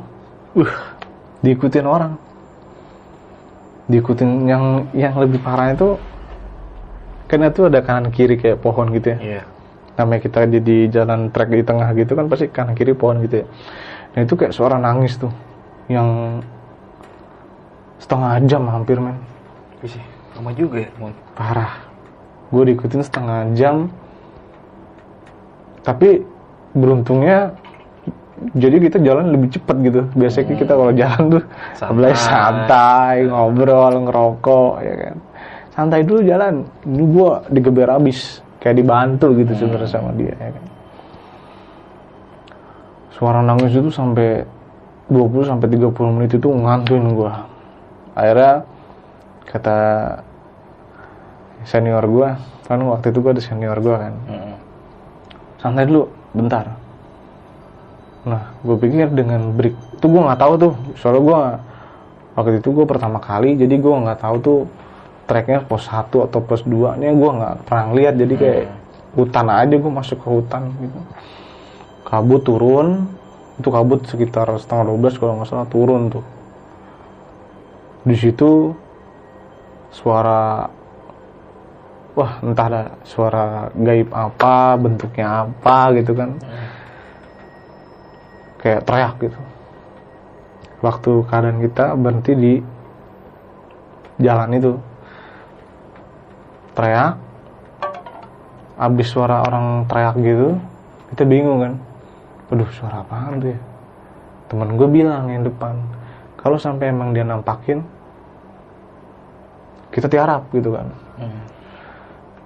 uh 0.58 0.74
diikutin 1.42 1.86
orang. 1.88 2.14
Diikutin 3.90 4.46
yang 4.48 4.64
yang 4.94 5.14
lebih 5.18 5.42
parah 5.42 5.74
itu 5.74 5.98
kan 7.32 7.48
itu 7.48 7.64
ada 7.72 7.80
kanan 7.80 8.12
kiri 8.12 8.36
kayak 8.36 8.60
pohon 8.60 8.92
gitu 8.92 9.16
ya. 9.16 9.20
Iya. 9.20 9.44
namanya 9.92 10.24
kita 10.24 10.48
di, 10.48 10.60
di 10.64 10.78
jalan 10.90 11.30
trek 11.30 11.52
di 11.52 11.62
tengah 11.62 11.92
gitu 11.94 12.16
kan 12.16 12.26
pasti 12.32 12.48
kanan 12.50 12.74
kiri 12.76 12.96
pohon 12.96 13.22
gitu 13.24 13.44
ya. 13.44 13.46
Nah 14.16 14.20
itu 14.24 14.34
kayak 14.36 14.56
suara 14.56 14.76
nangis 14.80 15.16
tuh 15.20 15.32
yang 15.88 16.42
setengah 18.02 18.42
jam 18.50 18.66
hampir 18.66 18.98
men. 18.98 19.18
Wih, 19.86 19.94
lama 20.34 20.52
juga 20.58 20.78
ya, 20.82 20.90
Mon. 20.98 21.14
parah. 21.38 21.86
Gue 22.50 22.74
diikutin 22.74 23.06
setengah 23.06 23.54
jam. 23.54 23.88
Tapi 25.86 26.26
beruntungnya 26.74 27.54
jadi 28.58 28.82
kita 28.82 28.98
jalan 29.06 29.30
lebih 29.34 29.54
cepat 29.54 29.78
gitu. 29.86 30.02
Biasanya 30.18 30.46
kita 30.58 30.74
kalau 30.74 30.94
jalan 30.98 31.24
tuh 31.30 31.44
Santai. 31.78 32.14
santai 32.18 33.16
ngobrol 33.30 33.94
ngerokok 34.10 34.74
ya 34.82 34.96
kan. 34.98 35.16
Santai 35.72 36.02
dulu 36.04 36.20
jalan. 36.26 36.66
Ini 36.84 37.04
gue 37.06 37.32
digeber 37.54 37.88
abis 37.94 38.42
kayak 38.62 38.82
dibantu 38.82 39.34
gitu 39.38 39.54
sebenarnya 39.56 39.90
sama 39.90 40.12
dia 40.18 40.34
ya 40.36 40.50
kan. 40.54 40.66
Suara 43.14 43.40
nangis 43.46 43.74
itu 43.78 43.94
sampai 43.94 44.42
20 45.14 45.46
sampai 45.46 45.68
30 45.70 46.16
menit 46.18 46.32
itu 46.34 46.50
ngantuin 46.50 47.06
gue 47.14 47.34
akhirnya 48.16 48.68
kata 49.48 49.80
senior 51.68 52.04
gue 52.08 52.30
kan 52.66 52.80
waktu 52.88 53.12
itu 53.12 53.20
gue 53.20 53.32
ada 53.36 53.44
senior 53.44 53.78
gue 53.80 53.96
kan. 53.96 54.14
Hmm. 54.28 54.56
santai 55.62 55.86
dulu 55.86 56.10
bentar. 56.34 56.74
Nah 58.26 58.50
gue 58.66 58.76
pikir 58.82 59.14
dengan 59.14 59.54
break 59.54 59.76
itu 60.00 60.06
gue 60.10 60.22
nggak 60.22 60.40
tahu 60.42 60.54
tuh. 60.58 60.74
Soalnya 60.98 61.22
gue 61.22 61.40
waktu 62.34 62.52
itu 62.64 62.70
gue 62.74 62.86
pertama 62.88 63.20
kali 63.22 63.60
jadi 63.60 63.76
gue 63.78 63.94
nggak 63.94 64.20
tahu 64.24 64.36
tuh 64.42 64.60
treknya 65.30 65.62
pos 65.62 65.86
1 65.86 66.10
atau 66.10 66.40
pos 66.42 66.66
2 66.66 66.98
nya 66.98 67.14
gue 67.14 67.32
nggak 67.32 67.54
pernah 67.68 67.88
lihat 67.94 68.18
jadi 68.18 68.34
kayak 68.36 68.64
hutan 69.14 69.48
aja 69.52 69.76
gue 69.76 69.92
masuk 69.92 70.18
ke 70.18 70.28
hutan 70.28 70.72
gitu. 70.82 71.00
Kabut 72.08 72.42
turun 72.42 73.06
itu 73.62 73.70
kabut 73.70 74.02
sekitar 74.10 74.50
setengah 74.58 74.90
12 74.98 75.22
kalau 75.22 75.34
nggak 75.38 75.48
salah 75.48 75.70
turun 75.70 76.10
tuh 76.10 76.26
di 78.02 78.16
situ 78.18 78.74
suara 79.94 80.66
wah 82.18 82.34
entah 82.42 82.68
ada 82.68 82.82
suara 83.06 83.70
gaib 83.78 84.10
apa 84.12 84.76
bentuknya 84.80 85.46
apa 85.46 85.94
gitu 86.00 86.12
kan. 86.18 86.36
Kayak 88.62 88.86
teriak 88.86 89.16
gitu. 89.22 89.40
Waktu 90.82 91.12
keadaan 91.30 91.60
kita 91.62 91.94
berhenti 91.98 92.34
di 92.34 92.54
jalan 94.22 94.50
itu. 94.58 94.74
Teriak. 96.74 97.16
Abis 98.82 99.08
suara 99.14 99.46
orang 99.46 99.86
teriak 99.86 100.18
gitu 100.18 100.58
kita 101.14 101.24
bingung 101.28 101.60
kan. 101.62 101.74
Aduh 102.50 102.70
suara 102.74 103.04
apaan 103.06 103.40
tuh 103.40 103.52
ya? 103.54 103.60
Temen 104.50 104.76
gue 104.76 104.90
bilang 104.90 105.32
yang 105.32 105.48
depan 105.48 105.80
kalau 106.42 106.58
sampai 106.58 106.90
emang 106.90 107.14
dia 107.14 107.22
nampakin 107.26 107.86
kita 109.94 110.08
tiarap 110.10 110.50
gitu 110.54 110.74
kan. 110.74 110.88
Hmm. 111.22 111.44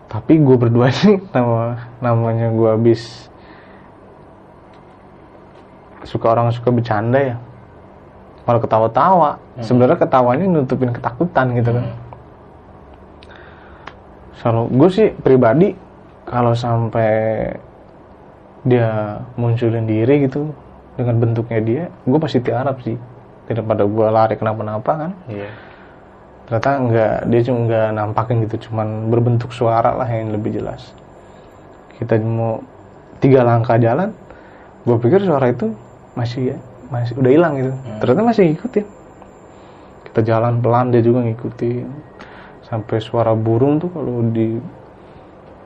tapi 0.05 0.39
gue 0.39 0.55
berdua 0.55 0.91
nih 1.03 1.19
nama 1.31 1.75
namanya 2.03 2.51
gue 2.51 2.69
habis 2.71 3.31
suka 6.05 6.31
orang 6.31 6.53
suka 6.53 6.69
bercanda 6.69 7.17
ya. 7.17 7.35
Malah 8.45 8.61
ketawa-tawa. 8.61 9.29
Sebenarnya 9.57 9.97
ketawanya 9.97 10.45
nutupin 10.45 10.93
ketakutan 10.93 11.57
gitu 11.57 11.73
kan. 11.73 11.85
Kalau 14.37 14.69
gue 14.69 14.89
sih 14.93 15.09
pribadi 15.17 15.73
kalau 16.29 16.53
sampai 16.53 17.49
dia 18.65 19.21
munculin 19.37 19.85
diri 19.85 20.25
gitu 20.25 20.49
dengan 20.97 21.21
bentuknya 21.21 21.61
dia 21.61 21.83
gue 22.09 22.17
pasti 22.17 22.41
tiarap 22.41 22.81
sih 22.81 22.97
daripada 23.45 23.83
gue 23.85 24.07
lari 24.09 24.35
kenapa-napa 24.37 24.91
kan? 24.97 25.11
Iya. 25.29 25.49
ternyata 26.45 26.69
enggak 26.77 27.13
dia 27.25 27.41
cuma 27.41 27.59
enggak 27.65 27.87
nampakin 27.97 28.35
gitu 28.45 28.69
cuman 28.69 29.09
berbentuk 29.09 29.49
suara 29.49 29.97
lah 29.97 30.05
yang 30.05 30.29
lebih 30.29 30.61
jelas. 30.61 30.93
Kita 31.97 32.21
mau 32.21 32.61
tiga 33.17 33.41
langkah 33.41 33.81
jalan 33.81 34.13
gue 34.85 34.97
pikir 35.01 35.25
suara 35.25 35.49
itu 35.49 35.73
masih 36.13 36.53
ya 36.53 36.57
masih 36.93 37.17
udah 37.17 37.31
hilang 37.33 37.53
gitu. 37.57 37.73
Ternyata 37.97 38.21
masih 38.21 38.43
ngikutin. 38.53 38.85
Kita 40.05 40.19
jalan 40.21 40.61
pelan 40.61 40.93
dia 40.93 41.01
juga 41.01 41.25
ngikutin. 41.25 41.85
Sampai 42.61 43.01
suara 43.01 43.33
burung 43.33 43.81
tuh 43.81 43.89
kalau 43.89 44.21
di 44.29 44.61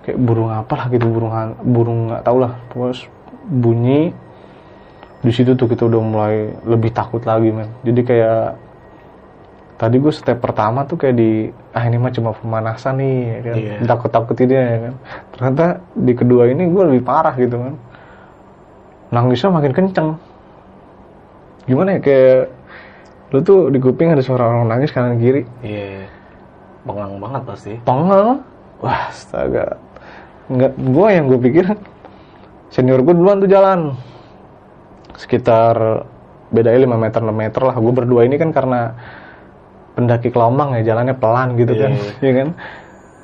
kayak 0.07 0.15
burung 0.15 0.47
apa 0.47 0.73
lah 0.79 0.85
gitu 0.87 1.11
burung 1.11 1.31
burung 1.59 1.99
nggak 2.07 2.23
tau 2.23 2.39
lah. 2.39 2.55
Pokoknya 2.71 3.11
bunyi 3.51 4.15
di 5.19 5.31
situ 5.35 5.51
tuh 5.55 5.67
kita 5.67 5.83
udah 5.83 5.99
mulai 5.99 6.35
lebih 6.63 6.95
takut 6.95 7.19
lagi 7.27 7.51
men. 7.51 7.67
Jadi 7.83 8.01
kayak 8.07 8.55
tadi 9.79 9.95
gue 9.99 10.11
step 10.11 10.39
pertama 10.39 10.83
tuh 10.87 10.99
kayak 10.99 11.15
di 11.15 11.51
ah 11.75 11.83
ini 11.87 11.95
mah 11.99 12.11
cuma 12.11 12.31
pemanasan 12.35 12.99
nih 12.99 13.15
ya 13.19 13.39
kan. 13.43 13.55
Iya. 13.55 13.75
takut 13.87 14.09
takutin 14.11 14.47
dia 14.47 14.61
ya 14.63 14.79
kan. 14.87 14.93
Ternyata 15.35 15.65
di 15.95 16.13
kedua 16.15 16.43
ini 16.47 16.67
gue 16.71 16.83
lebih 16.87 17.03
parah 17.03 17.35
gitu 17.35 17.55
kan 17.59 17.75
nangisnya 19.09 19.49
makin 19.49 19.73
kenceng. 19.73 20.09
Gimana 21.65 21.97
ya 21.97 21.99
kayak 22.01 22.41
lu 23.29 23.39
tuh 23.45 23.69
di 23.69 23.77
kuping 23.77 24.15
ada 24.15 24.23
suara 24.25 24.47
orang 24.47 24.71
nangis 24.71 24.93
kanan 24.93 25.19
kiri. 25.19 25.43
Iya. 25.61 26.07
Pengang 26.87 27.19
banget 27.19 27.41
pasti. 27.43 27.73
pengel 27.83 28.39
wah 28.79 29.11
astaga. 29.11 29.75
Nggak 30.47 30.71
gue 30.79 31.07
yang 31.11 31.25
gue 31.27 31.39
pikir 31.43 31.65
senior 32.71 33.03
gue 33.03 33.13
duluan 33.13 33.43
tuh 33.43 33.49
jalan 33.51 33.93
sekitar 35.19 36.07
bedanya 36.49 36.87
5 36.87 36.95
meter 36.95 37.19
6 37.21 37.35
meter 37.35 37.61
lah. 37.61 37.75
Gue 37.75 37.93
berdua 37.93 38.21
ini 38.23 38.39
kan 38.39 38.55
karena 38.55 38.95
pendaki 39.99 40.31
kelomang 40.31 40.79
ya 40.79 40.95
jalannya 40.95 41.15
pelan 41.19 41.59
gitu 41.59 41.75
Iya, 41.75 41.81
kan 41.83 41.91
iya. 41.91 42.11
ya 42.27 42.33
kan? 42.39 42.49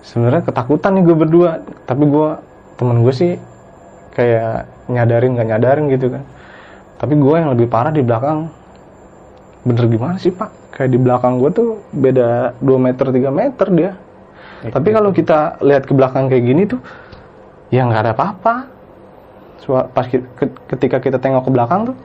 Sebenarnya 0.05 0.41
ketakutan 0.43 0.91
nih 0.99 1.03
gue 1.07 1.17
berdua. 1.17 1.49
Tapi 1.87 2.03
gue 2.05 2.29
temen 2.75 2.97
gue 3.01 3.13
sih 3.15 3.31
kayak 4.11 4.67
nyadarin 4.91 5.31
nggak 5.39 5.47
nyadarin 5.55 5.85
gitu 5.89 6.11
kan. 6.11 6.23
Tapi 6.99 7.13
gue 7.15 7.35
yang 7.39 7.49
lebih 7.55 7.67
parah 7.71 7.95
di 7.95 8.03
belakang. 8.03 8.51
Bener 9.65 9.87
gimana 9.89 10.19
sih 10.19 10.29
pak? 10.29 10.51
Kayak 10.75 10.89
di 10.91 10.99
belakang 10.99 11.39
gue 11.39 11.49
tuh 11.55 11.69
beda 11.95 12.59
2 12.59 12.75
meter 12.77 13.07
3 13.09 13.31
meter 13.31 13.67
dia. 13.71 13.91
Tapi 14.65 14.89
kalau 14.91 15.13
kita 15.13 15.61
lihat 15.61 15.85
ke 15.85 15.93
belakang 15.93 16.25
kayak 16.27 16.43
gini 16.43 16.63
tuh 16.65 16.81
ya 17.73 17.85
nggak 17.85 18.01
ada 18.01 18.13
apa-apa 18.13 18.75
Sua- 19.62 19.88
pas 19.88 20.05
ki- 20.05 20.27
ke- 20.35 20.57
ketika 20.75 21.00
kita 21.00 21.17
tengok 21.17 21.47
ke 21.47 21.51
belakang 21.51 21.93
tuh 21.93 21.97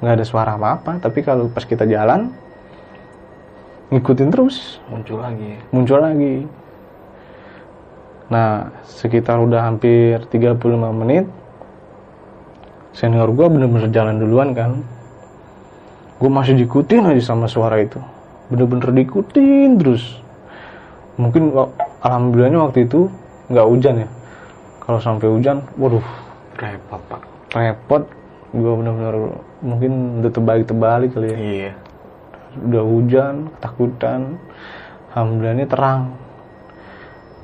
nggak 0.00 0.14
ada 0.20 0.24
suara 0.26 0.56
apa-apa. 0.56 1.00
Tapi 1.00 1.22
kalau 1.24 1.48
pas 1.48 1.64
kita 1.64 1.84
jalan 1.84 2.32
ngikutin 3.92 4.28
terus. 4.34 4.82
Muncul 4.90 5.22
lagi. 5.22 5.52
muncul 5.70 5.98
lagi. 6.02 6.36
Nah 8.26 8.74
sekitar 8.82 9.38
udah 9.38 9.70
hampir 9.70 10.18
35 10.26 10.90
menit 10.90 11.24
senior 12.90 13.30
gue 13.30 13.46
bener-bener 13.46 13.92
jalan 13.94 14.18
duluan 14.18 14.50
kan. 14.56 14.82
Gue 16.16 16.32
masih 16.32 16.56
diikutin 16.56 17.06
aja 17.06 17.22
sama 17.22 17.46
suara 17.46 17.78
itu. 17.78 18.00
Bener-bener 18.50 18.90
diikutin 18.90 19.78
terus. 19.78 20.18
Mungkin 21.20 21.52
alhamdulillahnya 22.02 22.58
waktu 22.66 22.88
itu 22.88 23.06
nggak 23.52 23.66
hujan 23.68 23.94
ya. 24.02 24.08
Kalau 24.82 24.98
sampai 24.98 25.28
hujan 25.30 25.62
waduh 25.78 26.02
Repot 26.56 27.00
pak. 27.12 27.22
repot. 27.52 28.02
Gue 28.56 28.72
bener-bener 28.80 29.16
mungkin 29.60 30.22
udah 30.24 30.30
terbalik-terbalik 30.32 31.12
kali 31.12 31.28
ya. 31.28 31.36
Iya. 31.36 31.72
udah 32.56 32.82
hujan 32.88 33.34
ketakutan. 33.56 34.40
Alhamdulillahnya 35.12 35.68
terang. 35.68 36.16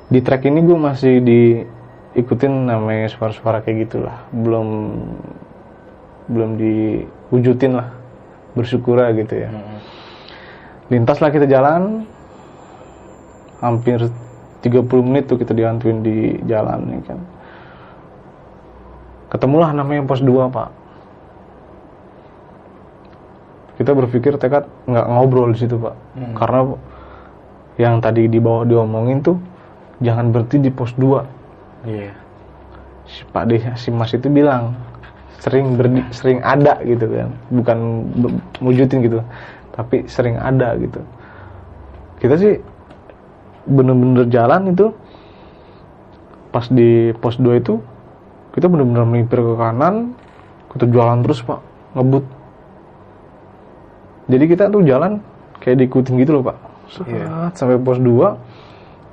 Di 0.09 0.19
trek 0.25 0.49
ini 0.49 0.65
gue 0.65 0.77
masih 0.77 1.21
diikutin 1.21 2.69
namanya 2.69 3.13
suara-suara 3.13 3.61
kayak 3.61 3.89
gitulah. 3.89 4.17
Belum 4.33 4.97
belum 6.33 6.57
diwujudin 6.57 7.77
lah. 7.77 7.93
Bersyukur 8.57 8.97
gitu 9.13 9.33
ya. 9.37 9.49
Lintas 10.89 11.21
lah 11.21 11.29
kita 11.29 11.45
jalan. 11.45 12.09
Hampir 13.61 14.09
30 14.65 15.07
menit 15.07 15.29
tuh 15.29 15.37
kita 15.37 15.53
dihantuin 15.53 16.01
di 16.01 16.41
jalan 16.49 16.87
ya 16.89 16.99
kan 17.13 17.19
ketemulah 19.33 19.73
namanya 19.73 20.05
pos 20.05 20.21
2 20.21 20.53
pak. 20.53 20.69
Kita 23.81 23.91
berpikir 23.97 24.37
tekad 24.37 24.69
nggak 24.85 25.05
ngobrol 25.09 25.49
di 25.51 25.65
situ 25.65 25.81
pak. 25.81 25.97
Hmm. 26.13 26.33
karena 26.37 26.59
yang 27.81 27.97
tadi 27.97 28.29
di 28.29 28.37
bawah 28.37 28.69
diomongin 28.69 29.25
tuh 29.25 29.41
jangan 29.97 30.29
berhenti 30.29 30.61
di 30.61 30.69
pos 30.69 30.93
2 30.93 31.25
Iya. 31.83 32.13
si 33.03 33.27
Pak 33.27 33.43
De 33.49 33.59
si 33.75 33.89
Mas 33.91 34.13
itu 34.15 34.31
bilang 34.31 34.77
sering 35.43 35.75
berdi, 35.75 35.99
sering 36.15 36.39
ada 36.39 36.79
gitu 36.85 37.03
kan. 37.09 37.29
Bukan 37.51 37.77
wujudin 38.63 39.03
gitu 39.03 39.19
tapi 39.73 40.05
sering 40.05 40.37
ada 40.37 40.77
gitu. 40.77 41.01
Kita 42.21 42.37
sih 42.37 42.61
bener-bener 43.65 44.29
jalan 44.29 44.71
itu 44.71 44.93
pas 46.53 46.69
di 46.69 47.09
pos 47.17 47.41
2 47.41 47.57
itu 47.59 47.81
kita 48.53 48.69
bener-bener 48.69 49.03
melipir 49.03 49.41
ke 49.41 49.53
kanan 49.57 50.13
kita 50.71 50.85
jalan 50.89 51.21
terus 51.21 51.41
pak 51.41 51.59
ngebut 51.93 52.25
jadi 54.25 54.45
kita 54.47 54.63
tuh 54.71 54.81
jalan 54.81 55.19
kayak 55.59 55.83
diikutin 55.83 56.15
gitu 56.21 56.39
loh 56.39 56.43
pak 56.45 56.57
Set, 56.91 57.07
Iya. 57.07 57.49
sampai 57.55 57.79
pos 57.79 57.97
2 57.97 58.37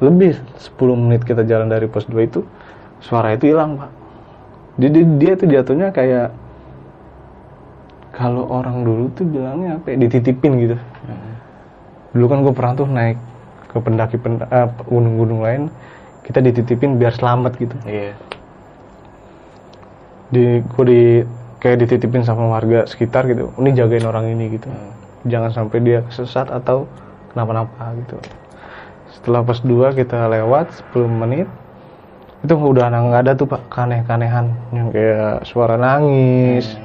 lebih 0.01 0.37
10 0.59 0.97
menit 0.97 1.23
kita 1.25 1.45
jalan 1.45 1.69
dari 1.69 1.87
pos 1.87 2.05
2 2.05 2.21
itu 2.21 2.41
suara 3.01 3.33
itu 3.33 3.49
hilang 3.49 3.79
pak 3.79 3.91
jadi 4.77 4.99
dia 5.17 5.33
tuh 5.37 5.49
jatuhnya 5.49 5.89
kayak 5.91 6.33
kalau 8.11 8.45
orang 8.51 8.83
dulu 8.83 9.09
tuh 9.15 9.25
bilangnya 9.25 9.79
apa 9.79 9.95
ya, 9.95 9.97
dititipin 9.99 10.53
gitu 10.61 10.77
Mm. 11.01 11.33
dulu 12.13 12.25
kan 12.29 12.39
gue 12.43 12.53
pernah 12.53 12.73
tuh 12.75 12.87
naik 12.87 13.17
ke 13.71 13.79
pendaki 13.79 14.17
penda- 14.19 14.51
eh, 14.51 14.69
gunung-gunung 14.85 15.41
lain 15.41 15.63
kita 16.27 16.43
dititipin 16.43 16.99
biar 16.99 17.15
selamat 17.15 17.53
gitu 17.57 17.77
Iya. 17.87 18.13
Di 20.31 20.63
gue 20.63 20.85
di 20.87 21.03
kayak 21.61 21.85
dititipin 21.87 22.25
sama 22.25 22.49
warga 22.49 22.89
sekitar 22.89 23.29
gitu. 23.29 23.53
Ini 23.61 23.71
jagain 23.77 24.07
orang 24.09 24.33
ini 24.33 24.57
gitu. 24.57 24.71
Mm. 24.71 24.99
jangan 25.21 25.53
sampai 25.53 25.85
dia 25.85 26.01
kesesat 26.01 26.49
atau 26.49 26.89
kenapa-napa 27.35 27.93
gitu. 28.01 28.17
Setelah 29.13 29.45
pas 29.45 29.61
dua 29.61 29.93
kita 29.93 30.33
lewat 30.33 30.81
10 30.97 31.05
menit 31.13 31.45
itu 32.41 32.57
udah 32.57 32.89
nggak 32.89 33.29
ada 33.29 33.33
tuh 33.37 33.45
pak. 33.45 33.69
Kaneh-kanehan 33.69 34.49
yang 34.73 34.89
kayak 34.89 35.45
suara 35.45 35.77
nangis 35.77 36.81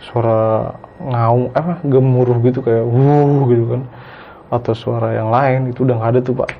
suara 0.00 0.72
ngaung 1.00 1.52
apa 1.52 1.80
gemuruh 1.84 2.40
gitu 2.40 2.64
kayak 2.64 2.88
wuh 2.88 3.44
gitu 3.52 3.64
kan. 3.76 3.82
Atau 4.48 4.72
suara 4.72 5.12
yang 5.12 5.28
lain 5.28 5.68
itu 5.74 5.84
udah 5.84 6.00
nggak 6.00 6.12
ada 6.16 6.20
tuh 6.24 6.34
pak. 6.40 6.50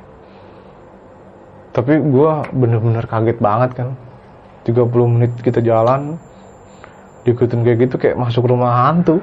Tapi 1.73 2.05
gua 2.05 2.44
bener-bener 2.53 3.09
kaget 3.09 3.40
banget 3.40 3.70
kan 3.73 3.97
30 4.64 4.81
menit 5.09 5.33
kita 5.38 5.61
jalan 5.61 6.16
diikutin 7.22 7.61
kayak 7.61 7.79
gitu 7.83 7.94
kayak 7.96 8.16
masuk 8.16 8.44
rumah 8.44 8.72
hantu 8.85 9.20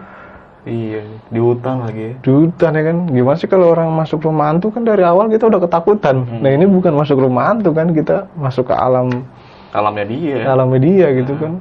Iya. 0.61 1.01
Di 1.25 1.41
hutan 1.41 1.81
lagi. 1.81 2.13
di 2.17 2.29
hutan 2.29 2.69
ya 2.71 2.83
kan 2.83 2.97
gimana 3.07 3.33
sih 3.33 3.49
kalau 3.49 3.73
orang 3.73 3.89
masuk 3.91 4.21
rumah 4.21 4.45
hantu 4.47 4.69
kan 4.69 4.81
dari 4.81 5.01
awal 5.01 5.25
kita 5.25 5.49
udah 5.49 5.57
ketakutan 5.59 6.21
Hmm. 6.21 6.37
nah 6.39 6.49
ini 6.49 6.65
bukan 6.65 6.93
masuk 6.93 7.17
rumah 7.17 7.49
hantu 7.49 7.73
kan 7.73 7.89
kita 7.89 8.29
masuk 8.35 8.69
ke 8.69 8.75
alam 8.75 9.25
Alamnya 9.71 10.05
dia. 10.05 10.45
alam 10.45 10.69
media 10.69 11.09
gitu 11.11 11.33
kan 11.35 11.57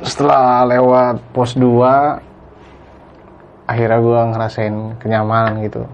setelah 0.00 0.68
lewat 0.68 1.24
pos 1.32 1.56
2 1.56 2.20
akhirnya 3.64 3.98
gua 3.98 4.20
ngerasain 4.26 4.76
kenyamanan 4.98 5.60
gitu 5.62 5.88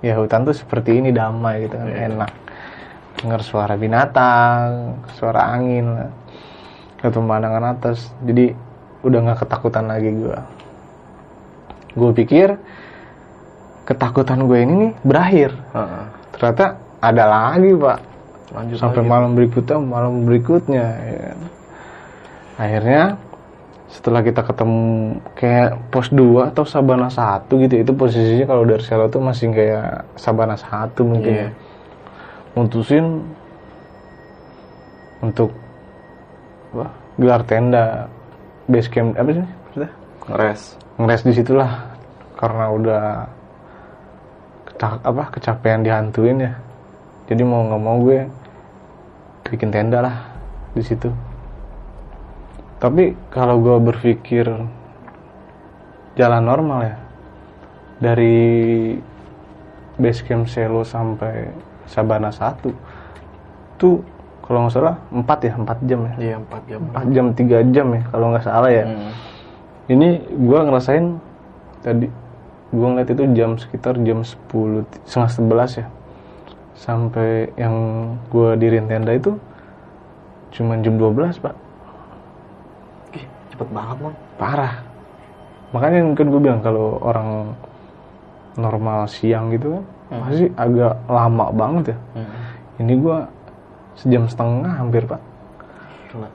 ya 0.00 0.14
hutan 0.14 0.42
tuh 0.42 0.52
seperti 0.52 0.98
ini 0.98 1.10
damai 1.10 1.62
gitu 1.62 1.74
kan 1.74 1.86
Iya. 1.86 1.98
enak 2.08 2.30
dengar 3.16 3.40
suara 3.40 3.74
binatang 3.74 4.96
suara 5.14 5.50
angin 5.50 5.86
lah 5.88 6.10
ke 6.96 7.08
pemandangan 7.08 7.64
atas 7.72 8.12
jadi 8.20 8.52
udah 9.02 9.18
nggak 9.22 9.40
ketakutan 9.42 9.86
lagi 9.86 10.10
gua 10.12 10.44
gue 11.92 12.10
pikir 12.14 12.48
ketakutan 13.84 14.44
gue 14.44 14.58
ini 14.58 14.74
nih 14.76 14.92
berakhir 15.00 15.50
Heeh. 15.72 16.04
ternyata 16.34 16.64
ada 17.00 17.24
lagi 17.24 17.72
pak 17.72 17.98
Lanjut 18.46 18.76
sampai 18.78 19.02
lagi. 19.02 19.10
malam 19.10 19.30
berikutnya 19.32 19.76
malam 19.78 20.12
berikutnya 20.24 20.84
ya 20.96 21.32
akhirnya 22.56 23.02
setelah 23.86 24.20
kita 24.20 24.42
ketemu 24.42 24.82
kayak 25.32 25.78
pos 25.88 26.10
2 26.10 26.50
atau 26.52 26.64
sabana 26.66 27.08
1 27.08 27.46
gitu 27.48 27.74
itu 27.78 27.92
posisinya 27.94 28.44
kalau 28.44 28.66
dari 28.66 28.82
selo 28.82 29.06
tuh 29.06 29.22
masih 29.22 29.54
kayak 29.54 30.04
sabana 30.18 30.58
1 30.58 30.92
mungkin 31.00 31.32
Iya. 31.32 31.46
ya. 31.48 31.50
Mutusin 32.56 33.20
untuk 35.20 35.52
apa, 36.72 36.88
gelar 37.20 37.42
tenda 37.44 38.08
base 38.66 38.88
camp 38.88 39.12
apa 39.14 39.30
sih? 39.30 39.46
Ngeres. 40.26 40.62
ngeres 40.98 41.22
di 41.22 41.32
situlah 41.36 41.86
karena 42.34 42.66
udah 42.72 43.04
keca- 44.66 45.02
apa 45.06 45.24
kecapean 45.30 45.86
dihantuin 45.86 46.42
ya 46.42 46.52
jadi 47.30 47.42
mau 47.46 47.62
nggak 47.62 47.82
mau 47.82 47.96
gue 48.02 48.26
bikin 49.46 49.70
tenda 49.70 50.02
lah 50.02 50.16
di 50.74 50.82
situ 50.82 51.08
tapi 52.82 53.14
kalau 53.30 53.62
gue 53.62 53.76
berpikir 53.86 54.50
jalan 56.18 56.42
normal 56.42 56.80
ya 56.84 56.96
dari 58.02 58.36
base 59.96 60.20
camp 60.26 60.44
Selo 60.50 60.84
sampai 60.84 61.48
Sabana 61.86 62.28
1 62.28 62.70
tuh 63.76 64.02
kalau 64.42 64.62
nggak 64.62 64.74
salah 64.74 64.94
empat 65.10 65.38
ya 65.42 65.52
empat 65.54 65.78
jam 65.82 66.00
ya 66.02 66.14
Iya, 66.16 66.36
4 66.40 66.62
jam. 66.66 66.80
empat 66.84 67.06
jam 67.10 67.26
tiga 67.32 67.58
jam 67.66 67.86
ya 67.90 68.02
kalau 68.06 68.26
nggak 68.30 68.44
salah 68.44 68.70
ya 68.70 68.84
Hmm. 68.84 69.10
ini 69.88 70.08
gua 70.40 70.62
ngerasain 70.62 71.18
tadi 71.80 72.06
gua 72.70 72.86
ngeliat 72.90 73.08
itu 73.08 73.24
jam 73.32 73.50
sekitar 73.54 73.94
jam 74.00 74.22
10 74.22 74.86
setengah 75.02 75.30
sebelas 75.30 75.70
ya 75.74 75.86
sampai 76.74 77.50
yang 77.54 77.74
gua 78.28 78.54
dirin 78.54 78.86
tenda 78.86 79.10
itu 79.10 79.34
cuman 80.52 80.80
jam 80.80 80.94
12 80.94 81.36
pak 81.36 81.54
Ih, 83.12 83.24
cepet 83.48 83.68
banget, 83.70 83.96
Bang. 84.00 84.14
parah 84.36 84.74
makanya 85.68 86.14
kan 86.14 86.26
gue 86.26 86.40
bilang 86.40 86.60
kalau 86.60 86.96
orang 86.98 87.52
normal 88.54 89.04
siang 89.06 89.50
gitu 89.50 89.76
kan 89.76 89.84
Hmm. 90.06 90.22
pasti 90.22 90.46
agak 90.54 90.94
lama 91.10 91.46
banget 91.50 91.84
ya. 91.92 91.98
Hmm. 92.14 92.32
ini 92.84 92.92
gua 93.00 93.18
sejam 93.98 94.28
setengah 94.30 94.72
hampir 94.76 95.02
pak. 95.08 95.20
Gila. 96.12 96.30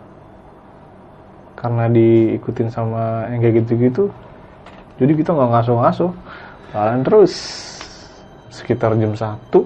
karena 1.55 1.85
diikutin 1.93 2.73
sama 2.73 3.29
yang 3.29 3.37
kayak 3.37 3.55
gitu-gitu 3.61 4.09
jadi 5.01 5.17
kita 5.17 5.33
nggak 5.33 5.49
ngaso-ngaso 5.49 6.13
jalan 6.69 7.01
terus. 7.01 7.33
Sekitar 8.53 8.93
jam 9.01 9.17
satu 9.17 9.65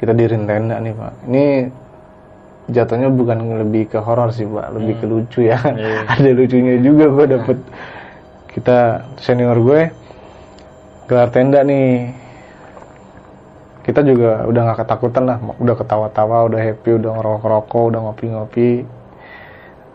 kita 0.00 0.16
dirin 0.16 0.48
tenda 0.48 0.80
nih 0.80 0.94
pak. 0.96 1.12
Ini 1.28 1.46
jatuhnya 2.72 3.12
bukan 3.12 3.60
lebih 3.60 3.92
ke 3.92 3.98
horor 4.00 4.32
sih 4.32 4.48
pak. 4.48 4.72
Lebih 4.72 4.94
ke 5.02 5.04
lucu 5.04 5.40
ya. 5.44 5.60
Iya. 5.60 6.00
ada 6.16 6.30
lucunya 6.32 6.80
juga 6.80 7.04
gue 7.12 7.26
dapet. 7.28 7.58
Kita 8.48 9.04
senior 9.20 9.60
gue 9.60 9.92
gelar 11.04 11.28
tenda 11.28 11.60
nih 11.60 12.08
kita 13.88 14.04
juga 14.04 14.44
udah 14.44 14.60
nggak 14.68 14.78
ketakutan 14.84 15.24
lah 15.24 15.40
udah 15.40 15.72
ketawa-tawa 15.72 16.44
udah 16.52 16.60
happy 16.60 17.00
udah 17.00 17.08
ngerokok-rokok 17.08 17.84
udah 17.88 18.00
ngopi-ngopi. 18.04 18.84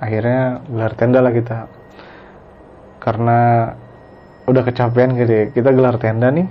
Akhirnya 0.01 0.65
gelar 0.65 0.93
tenda 0.97 1.21
lah 1.21 1.29
kita. 1.29 1.69
Karena 2.97 3.69
udah 4.49 4.63
kecapean 4.65 5.13
gitu 5.13 5.29
ya 5.29 5.45
kita 5.53 5.69
gelar 5.77 6.01
tenda 6.01 6.33
nih. 6.33 6.49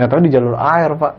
Nggak 0.00 0.08
tahu 0.08 0.20
di 0.24 0.30
jalur 0.32 0.56
air 0.56 0.96
pak. 0.96 1.14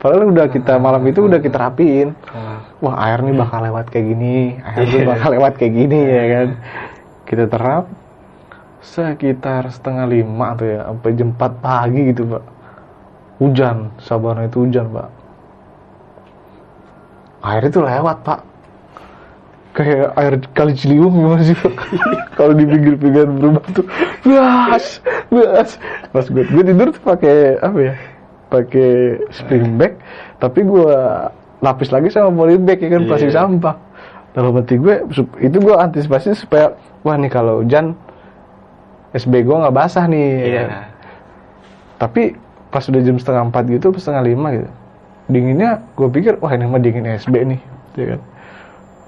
Padahal 0.00 0.32
udah 0.32 0.46
kita 0.48 0.80
malam 0.80 1.04
itu 1.04 1.20
udah 1.28 1.36
kita 1.36 1.60
rapiin. 1.60 2.16
Hmm. 2.32 2.64
wah 2.80 2.96
air 3.04 3.20
nih 3.20 3.36
bakal 3.36 3.60
lewat 3.60 3.92
kayak 3.92 4.16
gini 4.16 4.56
air 4.56 4.88
nih 4.88 5.04
bakal 5.04 5.28
lewat 5.36 5.52
kayak 5.60 5.74
gini 5.76 6.00
ya 6.00 6.24
kan. 6.32 6.48
Kita 7.28 7.44
terap 7.44 7.92
sekitar 8.80 9.68
setengah 9.68 10.08
lima 10.08 10.56
tuh 10.56 10.64
ya 10.64 10.88
sampai 10.88 11.12
jam 11.12 11.36
4 11.36 11.60
pagi 11.60 12.00
gitu 12.16 12.24
pak 12.24 12.59
hujan 13.40 13.88
Sabana 13.98 14.44
itu 14.44 14.62
hujan 14.62 14.86
pak 14.92 15.08
air 17.40 17.62
itu 17.64 17.80
lewat 17.80 18.20
pak 18.20 18.40
kayak 19.72 20.12
air 20.14 20.34
kali 20.52 20.72
Ciliwung 20.74 21.14
gimana 21.14 21.40
sih 21.40 21.56
pak 21.56 21.72
kalau 22.36 22.52
di 22.52 22.66
pinggir-pinggir 22.66 23.24
berubah 23.26 23.64
tuh 23.72 23.86
bas 24.22 25.00
bas 25.30 25.70
pas 26.10 26.26
gue 26.26 26.44
gue 26.44 26.64
tidur 26.64 26.88
tuh 26.92 27.02
pakai 27.02 27.36
apa 27.58 27.78
ya 27.80 27.94
pakai 28.50 28.90
spring 29.30 29.78
bag 29.78 29.94
tapi 30.36 30.66
gue 30.66 30.90
lapis 31.60 31.88
lagi 31.88 32.10
sama 32.10 32.34
polybag 32.34 32.76
ya 32.76 32.88
kan 32.90 33.06
plastik 33.06 33.30
Iya. 33.30 33.38
sampah 33.40 33.76
dalam 34.30 34.52
hati 34.54 34.74
gue 34.76 34.94
itu 35.38 35.56
gue 35.56 35.74
antisipasi 35.74 36.34
supaya 36.34 36.74
wah 37.00 37.14
nih 37.14 37.30
kalau 37.30 37.62
hujan 37.62 37.94
SB 39.12 39.42
gue 39.42 39.54
nggak 39.54 39.72
basah 39.72 40.04
nih 40.04 40.28
Iya. 40.44 40.60
kan. 40.60 40.70
tapi 41.96 42.22
pas 42.70 42.86
udah 42.86 43.00
jam 43.02 43.18
setengah 43.18 43.42
empat 43.50 43.64
gitu 43.66 43.90
setengah 43.98 44.22
lima 44.22 44.48
gitu. 44.54 44.70
Dinginnya 45.30 45.82
gue 45.94 46.08
pikir 46.10 46.38
wah 46.42 46.50
ini 46.54 46.66
mah 46.66 46.82
dingin 46.82 47.06
SB 47.06 47.34
nih 47.46 47.60
ya 47.98 48.06
kan. 48.16 48.20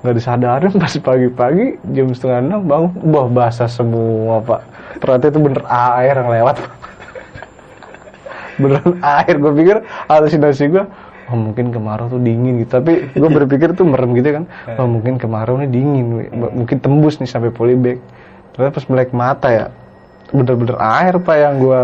Nggak 0.02 0.14
disadarin 0.18 0.72
pas 0.82 0.92
pagi-pagi 0.98 1.66
jam 1.94 2.10
setengah 2.10 2.38
enam 2.42 2.60
bangun 2.66 2.90
wah 3.10 3.26
basah 3.30 3.70
semua 3.70 4.42
pak. 4.42 4.60
Ternyata 4.98 5.24
itu 5.30 5.38
bener 5.38 5.62
air 5.70 6.14
yang 6.18 6.30
lewat. 6.30 6.56
Beneran 8.60 9.00
air 9.00 9.34
gue 9.40 9.52
pikir 9.56 9.76
halusinasi 10.10 10.68
gue 10.68 10.84
oh 11.32 11.38
mungkin 11.38 11.72
kemarau 11.72 12.10
tuh 12.10 12.20
dingin 12.20 12.60
gitu. 12.66 12.82
Tapi 12.82 13.14
gue 13.14 13.30
berpikir 13.40 13.72
tuh 13.78 13.86
merem 13.86 14.12
gitu 14.18 14.42
kan. 14.42 14.44
Oh 14.76 14.90
mungkin 14.90 15.16
kemarau 15.16 15.56
nih 15.62 15.70
dingin 15.70 16.06
wi. 16.18 16.26
mungkin 16.34 16.76
tembus 16.82 17.22
nih 17.22 17.30
sampai 17.30 17.54
polybag. 17.54 18.02
Ternyata 18.52 18.74
pas 18.74 18.84
melek 18.90 19.10
mata 19.16 19.48
ya 19.48 19.66
bener-bener 20.32 20.76
air 20.80 21.14
pak 21.20 21.36
yang 21.36 21.54
gue 21.60 21.80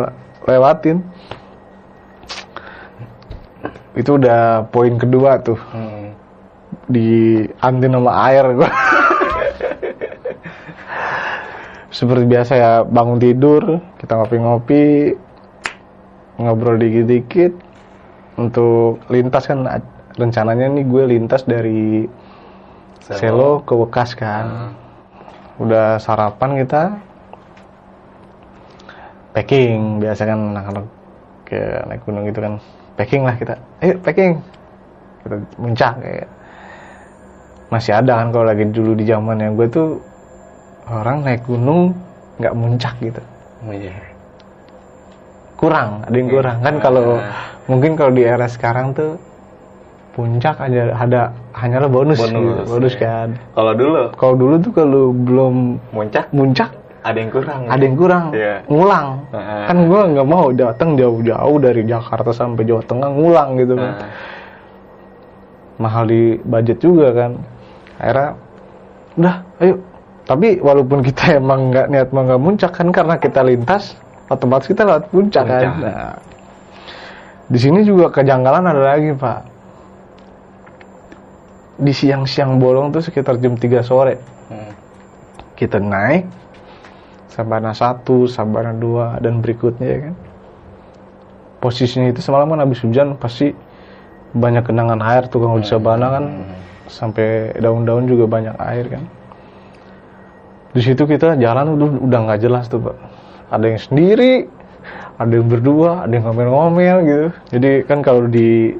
lewatin 0.48 1.04
itu 3.98 4.10
udah 4.14 4.70
poin 4.70 4.94
kedua 4.94 5.42
tuh. 5.42 5.58
Hmm. 5.74 6.14
di 6.88 7.44
anti 7.60 7.84
nama 7.84 8.32
air 8.32 8.44
gue 8.56 8.70
seperti 11.98 12.24
biasa 12.28 12.52
ya 12.56 12.72
bangun 12.84 13.20
tidur 13.20 13.80
kita 14.00 14.16
ngopi-ngopi 14.16 15.12
ngobrol 16.38 16.78
dikit-dikit. 16.78 17.52
Untuk 18.38 19.02
lintas 19.10 19.50
kan 19.50 19.66
rencananya 20.14 20.70
nih 20.70 20.86
gue 20.86 21.02
lintas 21.10 21.42
dari 21.42 22.06
Selo, 23.02 23.66
ke 23.66 23.74
Bekas 23.74 24.14
kan. 24.14 24.74
Udah 25.58 25.98
sarapan 25.98 26.62
kita. 26.62 26.82
Packing 29.34 29.98
biasa 29.98 30.22
kan 30.24 30.54
anak-anak 30.54 30.86
ke 31.48 31.60
naik 31.90 32.02
gunung 32.06 32.28
gitu 32.28 32.40
kan 32.44 32.54
packing 32.98 33.22
lah 33.22 33.38
kita. 33.38 33.54
Ayo 33.78 33.94
packing. 34.02 34.42
Kita 35.22 35.36
muncak 35.56 35.94
kayak. 36.02 36.28
Masih 37.70 37.92
ada 37.94 38.18
kan 38.18 38.28
kalau 38.34 38.46
lagi 38.50 38.64
dulu 38.66 38.98
di 38.98 39.04
zaman 39.06 39.38
yang 39.38 39.54
gue 39.54 39.68
tuh 39.70 40.02
orang 40.90 41.22
naik 41.22 41.46
gunung 41.46 41.94
nggak 42.42 42.54
muncak 42.58 42.94
gitu. 42.98 43.22
Oh, 43.62 43.74
iya. 43.74 43.94
kurang 45.58 46.06
ada 46.06 46.14
yang 46.14 46.30
kurang. 46.30 46.62
Kan 46.62 46.78
kalau 46.78 47.18
mungkin 47.66 47.98
kalau 47.98 48.14
di 48.14 48.22
era 48.22 48.46
sekarang 48.46 48.94
tuh 48.94 49.18
puncak 50.14 50.54
aja 50.62 50.94
ada 50.94 51.34
hanyalah 51.54 51.90
bonus. 51.90 52.18
Bonus, 52.18 52.30
gitu, 52.30 52.62
bonus 52.70 52.94
iya. 52.94 53.02
kan. 53.02 53.28
Kalau 53.58 53.72
dulu? 53.74 54.02
Kalau 54.14 54.34
dulu 54.38 54.54
tuh 54.62 54.72
kalau 54.74 55.04
belum 55.10 55.54
muncak? 55.90 56.30
muncak 56.30 56.70
ada 57.02 57.18
yang 57.18 57.30
kurang. 57.30 57.60
ada 57.70 57.82
yang 57.82 57.96
kurang. 57.96 58.24
Iya. 58.34 58.54
ngulang. 58.66 59.06
Heeh. 59.30 59.64
kan 59.70 59.78
gue 59.86 60.00
nggak 60.18 60.28
mau 60.28 60.46
datang 60.50 60.98
jauh-jauh 60.98 61.56
dari 61.62 61.82
Jakarta 61.86 62.30
sampai 62.34 62.66
Jawa 62.66 62.82
Tengah 62.82 63.10
ngulang 63.14 63.48
gitu 63.58 63.74
kan. 63.78 63.92
Nah, 63.94 64.10
mahal 65.78 66.04
di 66.10 66.36
budget 66.42 66.78
juga 66.82 67.14
kan. 67.14 67.30
Akhirnya 68.02 68.28
udah 69.18 69.36
ayo. 69.62 69.74
Tapi 70.28 70.60
walaupun 70.60 70.98
kita 71.00 71.32
emang 71.40 71.70
nggak 71.72 71.86
niat 71.88 72.08
mau 72.10 72.26
nggak 72.26 72.42
muncak 72.42 72.72
kan 72.74 72.88
karena 72.90 73.16
kita 73.16 73.40
lintas 73.46 73.94
otomatis 74.28 74.68
kita 74.68 74.84
lewat 74.84 75.08
puncak, 75.08 75.44
kan. 75.48 75.72
Nah, 75.80 76.14
di 77.48 77.58
sini 77.58 77.80
juga 77.80 78.12
kejanggalan 78.12 78.64
ada 78.68 78.82
lagi 78.96 79.16
pak. 79.16 79.40
Di 81.78 81.94
siang-siang 81.94 82.58
bolong 82.58 82.90
tuh 82.90 83.00
sekitar 83.00 83.38
jam 83.38 83.54
3 83.54 83.80
sore. 83.86 84.16
Hmm. 84.48 84.72
kita 85.58 85.76
naik 85.76 86.24
Sabana 87.38 87.70
1, 87.70 88.02
Sabana 88.26 88.74
2 88.74 89.22
dan 89.22 89.38
berikutnya 89.38 89.86
ya 89.86 89.98
kan. 90.10 90.14
Posisinya 91.62 92.10
itu 92.10 92.18
semalam 92.18 92.50
kan 92.50 92.66
habis 92.66 92.82
hujan 92.82 93.14
pasti 93.14 93.54
banyak 94.34 94.66
genangan 94.66 94.98
air 94.98 95.30
tuh 95.30 95.38
kalau 95.38 95.62
di 95.62 95.66
Sabana 95.66 96.18
kan 96.18 96.24
sampai 96.90 97.54
daun-daun 97.62 98.10
juga 98.10 98.26
banyak 98.26 98.58
air 98.58 98.90
kan. 98.90 99.02
Di 100.74 100.82
situ 100.82 101.06
kita 101.06 101.38
jalan 101.38 101.78
udah 101.78 101.88
udah 102.10 102.18
nggak 102.26 102.40
jelas 102.42 102.66
tuh, 102.66 102.82
Pak. 102.82 102.96
Ada 103.54 103.64
yang 103.70 103.80
sendiri, 103.80 104.32
ada 105.14 105.30
yang 105.30 105.46
berdua, 105.46 106.04
ada 106.04 106.12
yang 106.12 106.26
ngomel-ngomel 106.26 106.96
gitu. 107.06 107.26
Jadi 107.54 107.70
kan 107.86 108.02
kalau 108.02 108.26
di 108.26 108.74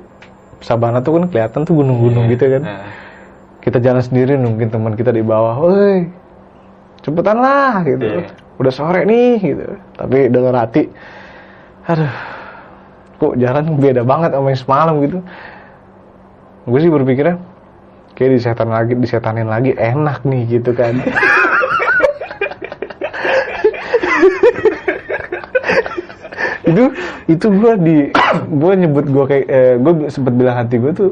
Sabana 0.58 0.98
tuh 0.98 1.22
kan 1.22 1.30
kelihatan 1.30 1.62
tuh 1.62 1.78
gunung-gunung 1.78 2.26
Iya. 2.26 2.34
gitu 2.34 2.44
kan 2.58 2.62
Nah, 2.66 2.82
kita 3.62 3.78
jalan 3.78 4.02
sendiri 4.02 4.34
nungguin 4.34 4.74
teman 4.74 4.98
kita 4.98 5.14
di 5.14 5.22
bawah, 5.22 5.54
woi 5.62 6.10
cepetan 6.98 7.38
lah 7.38 7.86
gitu, 7.86 8.02
Iya. 8.02 8.26
Udah 8.58 8.72
sore 8.74 9.06
nih 9.06 9.38
gitu. 9.38 9.66
Tapi 9.94 10.28
dalam 10.28 10.54
hati, 10.54 10.90
aduh, 11.86 12.12
kok 13.22 13.34
jalan 13.38 13.78
beda 13.78 14.02
banget 14.02 14.34
sama 14.34 14.50
yang 14.50 14.60
semalam 14.60 14.94
gitu. 15.02 15.18
Gue 16.68 16.78
sih 16.84 16.92
berpikirnya, 16.92 17.40
kayak 18.18 18.30
disetan 18.36 18.68
lagi, 18.68 18.92
disetanin 18.98 19.48
lagi 19.48 19.72
enak 19.78 20.26
nih 20.26 20.58
gitu 20.58 20.74
kan. 20.74 20.98
itu 26.68 26.84
itu 27.28 27.46
gue 27.48 27.72
di 27.80 27.96
gue 28.52 28.72
nyebut 28.76 29.06
gue 29.08 29.24
kayak 29.24 29.46
eh, 29.48 29.74
gue 29.80 29.92
sempet 30.12 30.36
bilang 30.36 30.56
hati 30.60 30.76
gue 30.76 30.92
tuh 30.92 31.10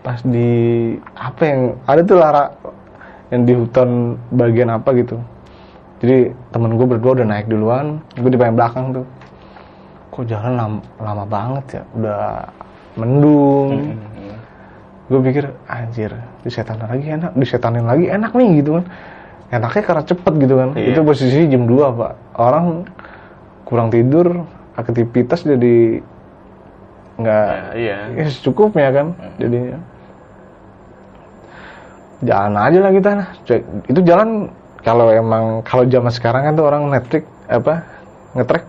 pas 0.00 0.20
di 0.24 0.92
apa 1.16 1.42
yang 1.44 1.60
ada 1.84 2.00
tuh 2.04 2.16
lara 2.20 2.44
yang 3.32 3.44
di 3.48 3.52
hutan 3.56 4.16
bagian 4.32 4.72
apa 4.72 4.92
gitu 4.96 5.16
jadi 6.02 6.34
temen 6.50 6.74
gue 6.74 6.86
berdua 6.88 7.12
udah 7.20 7.26
naik 7.26 7.46
duluan. 7.46 8.02
Gue 8.18 8.30
di 8.32 8.38
paling 8.38 8.56
belakang 8.58 8.90
tuh. 8.90 9.06
Kok 10.10 10.24
jalan 10.26 10.52
lama, 10.58 10.78
lama 10.98 11.24
banget 11.26 11.64
ya? 11.80 11.82
Udah 11.94 12.24
mendung. 12.98 13.98
Gue 15.06 15.20
pikir 15.20 15.52
anjir 15.68 16.10
disetanin 16.42 16.88
lagi 16.88 17.06
enak 17.12 17.32
disetanin 17.36 17.84
lagi 17.84 18.08
enak 18.08 18.32
nih 18.32 18.64
gitu 18.64 18.80
kan. 18.80 18.84
Enaknya 19.52 19.82
karena 19.84 20.02
cepet 20.02 20.32
gitu 20.40 20.54
kan. 20.58 20.68
Iya. 20.74 20.86
itu 20.96 21.00
posisi 21.04 21.40
jam 21.46 21.68
2 21.68 21.98
pak. 22.00 22.12
Orang 22.40 22.88
kurang 23.68 23.88
tidur 23.92 24.48
aktivitas 24.74 25.46
jadi 25.46 26.02
nggak 27.14 27.46
iya. 27.78 28.10
ya 28.10 28.26
secukupnya 28.26 28.90
kan 28.90 29.06
jadinya. 29.38 29.78
Jalan 32.24 32.54
aja 32.56 32.78
lah 32.80 32.92
kita 32.92 33.10
nah. 33.14 33.28
Itu 33.86 34.00
jalan 34.02 34.50
kalau 34.84 35.08
emang 35.08 35.64
kalau 35.64 35.88
zaman 35.88 36.12
sekarang 36.12 36.44
kan 36.44 36.52
tuh 36.54 36.68
orang 36.68 36.92
Netflix 36.92 37.24
apa 37.48 37.82
ngetrek 38.36 38.64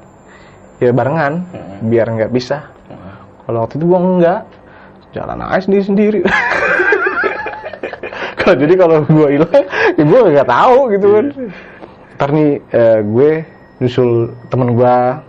ya 0.79 0.95
barengan 0.95 1.43
Mm-mm. 1.51 1.91
biar 1.91 2.07
nggak 2.07 2.31
bisa. 2.31 2.71
Heeh. 2.87 3.15
kalau 3.45 3.67
waktu 3.67 3.75
itu 3.77 3.85
gua 3.85 3.99
enggak 3.99 4.41
jalan 5.11 5.43
aja 5.43 5.63
sendiri 5.63 5.83
sendiri 5.83 6.19
kalau 8.39 8.55
jadi 8.59 8.73
kalau 8.75 8.95
gua 9.07 9.27
hilang 9.31 9.63
ya 9.95 10.03
gua 10.07 10.19
nggak 10.31 10.49
tahu 10.49 10.77
gitu 10.95 11.07
kan. 11.11 11.25
Ntar 12.15 12.29
nih 12.31 12.51
eh, 12.71 12.99
gue 13.03 13.31
nyusul 13.83 14.31
temen 14.47 14.71
gua. 14.71 15.19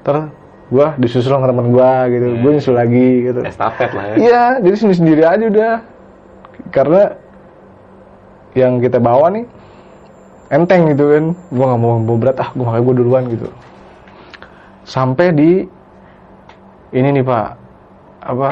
Ntar 0.00 0.32
gua 0.72 0.96
disusul 0.96 1.28
sama 1.28 1.44
temen 1.44 1.68
gua 1.68 2.08
gitu. 2.08 2.40
Gue 2.40 2.50
nyusul 2.56 2.72
lagi 2.72 3.28
gitu. 3.28 3.44
Estafet 3.44 3.92
lah 3.92 4.04
ya. 4.08 4.14
Iya 4.16 4.42
jadi 4.64 4.76
sendiri 4.80 4.96
sendiri 4.96 5.22
aja 5.28 5.44
udah. 5.44 5.74
Karena 6.72 7.02
yang 8.56 8.80
kita 8.80 8.96
bawa 8.96 9.28
nih 9.28 9.44
enteng 10.50 10.90
gitu 10.90 11.04
kan. 11.14 11.24
Gua 11.54 11.64
nggak 11.72 11.80
mau 11.80 11.96
bawa 12.02 12.18
berat 12.18 12.36
ah 12.42 12.50
gua 12.52 12.64
makanya 12.74 12.84
gua 12.84 12.94
duluan 12.98 13.24
gitu. 13.30 13.48
Sampai 14.84 15.32
di 15.32 15.50
ini 16.90 17.08
nih 17.14 17.24
pak. 17.24 17.46
Apa? 18.26 18.50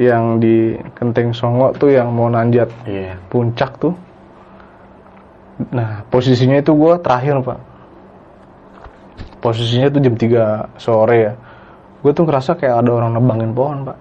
Yang 0.00 0.24
di 0.40 0.56
Kenteng 0.96 1.32
Songo 1.34 1.72
tuh 1.76 1.92
yang 1.92 2.12
mau 2.14 2.30
nanjat 2.30 2.70
iya. 2.86 3.16
puncak 3.28 3.76
tuh. 3.80 3.92
Nah 5.72 6.04
posisinya 6.08 6.60
itu 6.60 6.72
gua 6.76 7.00
terakhir 7.00 7.40
pak. 7.40 7.58
Posisinya 9.40 9.88
tuh 9.88 10.00
jam 10.04 10.14
3 10.16 10.76
sore 10.76 11.16
ya. 11.16 11.32
Gue 12.00 12.12
tuh 12.12 12.24
ngerasa 12.28 12.56
kayak 12.56 12.84
ada 12.84 12.90
orang 12.92 13.16
nebangin 13.16 13.52
pohon 13.56 13.78
pak. 13.88 13.98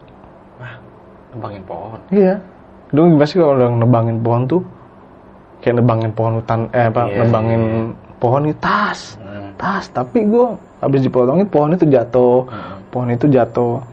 Nebangin 1.36 1.64
pohon? 1.64 2.00
Iya. 2.12 2.36
Dulu 2.92 3.16
gimana 3.16 3.28
sih 3.28 3.38
kalau 3.40 3.54
orang 3.56 3.76
nebangin 3.80 4.18
pohon 4.20 4.44
tuh 4.48 4.62
kayak 5.60 5.84
nebangin 5.84 6.12
pohon 6.16 6.40
hutan 6.40 6.68
eh 6.72 6.88
apa 6.88 7.08
Iya, 7.08 7.16
nebangin 7.26 7.64
pohon 8.20 8.48
itu 8.48 8.58
tas. 8.60 9.16
Hmm. 9.20 9.52
Tas, 9.56 9.92
tapi 9.92 10.24
gua 10.28 10.56
habis 10.80 11.04
dipotongin 11.04 11.48
pohon 11.48 11.76
itu 11.76 11.86
jatuh. 11.88 12.48
Hmm. 12.48 12.80
Pohon 12.92 13.10
itu 13.12 13.26
jatuh. 13.28 13.84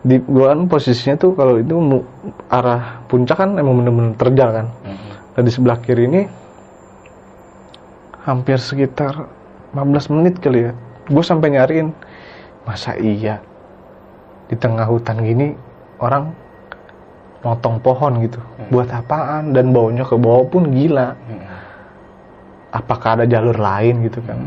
Di 0.00 0.16
gua 0.24 0.56
kan 0.56 0.64
posisinya 0.64 1.16
tuh 1.20 1.36
kalau 1.36 1.60
itu 1.60 1.76
mu- 1.76 2.06
arah 2.48 3.04
puncak 3.04 3.36
kan 3.36 3.56
emang 3.56 3.84
bener-bener 3.84 4.16
terjal 4.16 4.48
kan. 4.52 4.66
Hmm. 4.84 4.96
Dan 5.36 5.42
di 5.44 5.52
sebelah 5.52 5.78
kiri 5.80 6.04
ini 6.08 6.22
hampir 8.24 8.60
sekitar 8.60 9.24
15 9.72 10.12
menit 10.12 10.34
kali 10.40 10.68
ya. 10.68 10.72
Gue 11.10 11.24
sampai 11.24 11.56
nyariin 11.56 11.90
masa 12.62 12.94
iya 12.94 13.40
di 14.46 14.54
tengah 14.54 14.84
hutan 14.84 15.18
gini 15.22 15.56
orang 15.98 16.30
motong 17.40 17.80
pohon 17.80 18.20
gitu. 18.20 18.40
Buat 18.68 18.92
apaan 18.92 19.56
dan 19.56 19.72
baunya 19.72 20.04
ke 20.04 20.16
bawah 20.16 20.44
pun 20.48 20.68
gila. 20.68 21.16
Hmm. 21.16 21.42
Apakah 22.70 23.18
ada 23.18 23.24
jalur 23.26 23.56
lain 23.56 24.06
gitu 24.06 24.20
kan? 24.22 24.46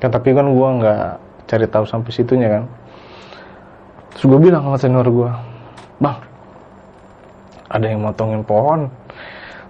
Kan 0.00 0.10
tapi 0.10 0.34
kan 0.34 0.50
gua 0.50 0.68
nggak 0.80 1.04
cari 1.46 1.66
tahu 1.68 1.84
sampai 1.86 2.10
situnya 2.10 2.48
kan. 2.48 2.64
Terus 4.12 4.24
gue 4.28 4.40
bilang 4.40 4.68
sama 4.68 4.76
senior 4.76 5.08
gua, 5.08 5.30
"Bang, 5.96 6.20
ada 7.72 7.86
yang 7.88 8.04
motongin 8.04 8.44
pohon." 8.44 8.92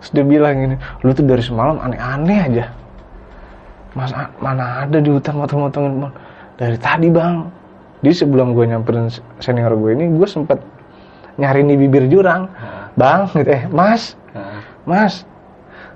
Terus 0.02 0.10
dia 0.18 0.24
bilang 0.26 0.54
gini, 0.58 0.76
"Lu 1.06 1.14
tuh 1.14 1.22
dari 1.22 1.42
semalam 1.42 1.78
aneh-aneh 1.78 2.38
aja." 2.42 2.66
Mas, 3.92 4.10
mana 4.40 4.88
ada 4.88 4.98
di 4.98 5.10
hutan 5.12 5.36
motong-motongin 5.36 5.92
pohon? 6.00 6.14
Dari 6.56 6.76
tadi 6.80 7.12
bang. 7.12 7.44
Jadi 8.02 8.14
sebelum 8.26 8.56
gue 8.56 8.66
nyamperin 8.66 9.06
senior 9.38 9.78
gue 9.78 9.94
ini, 9.94 10.10
gue 10.10 10.26
sempet 10.26 10.58
nyari 11.40 11.64
di 11.64 11.74
bibir 11.76 12.08
jurang. 12.08 12.48
Bang, 12.92 13.32
gitu 13.32 13.48
eh, 13.48 13.64
mas, 13.72 14.18
Heeh. 14.36 14.58
mas. 14.84 15.24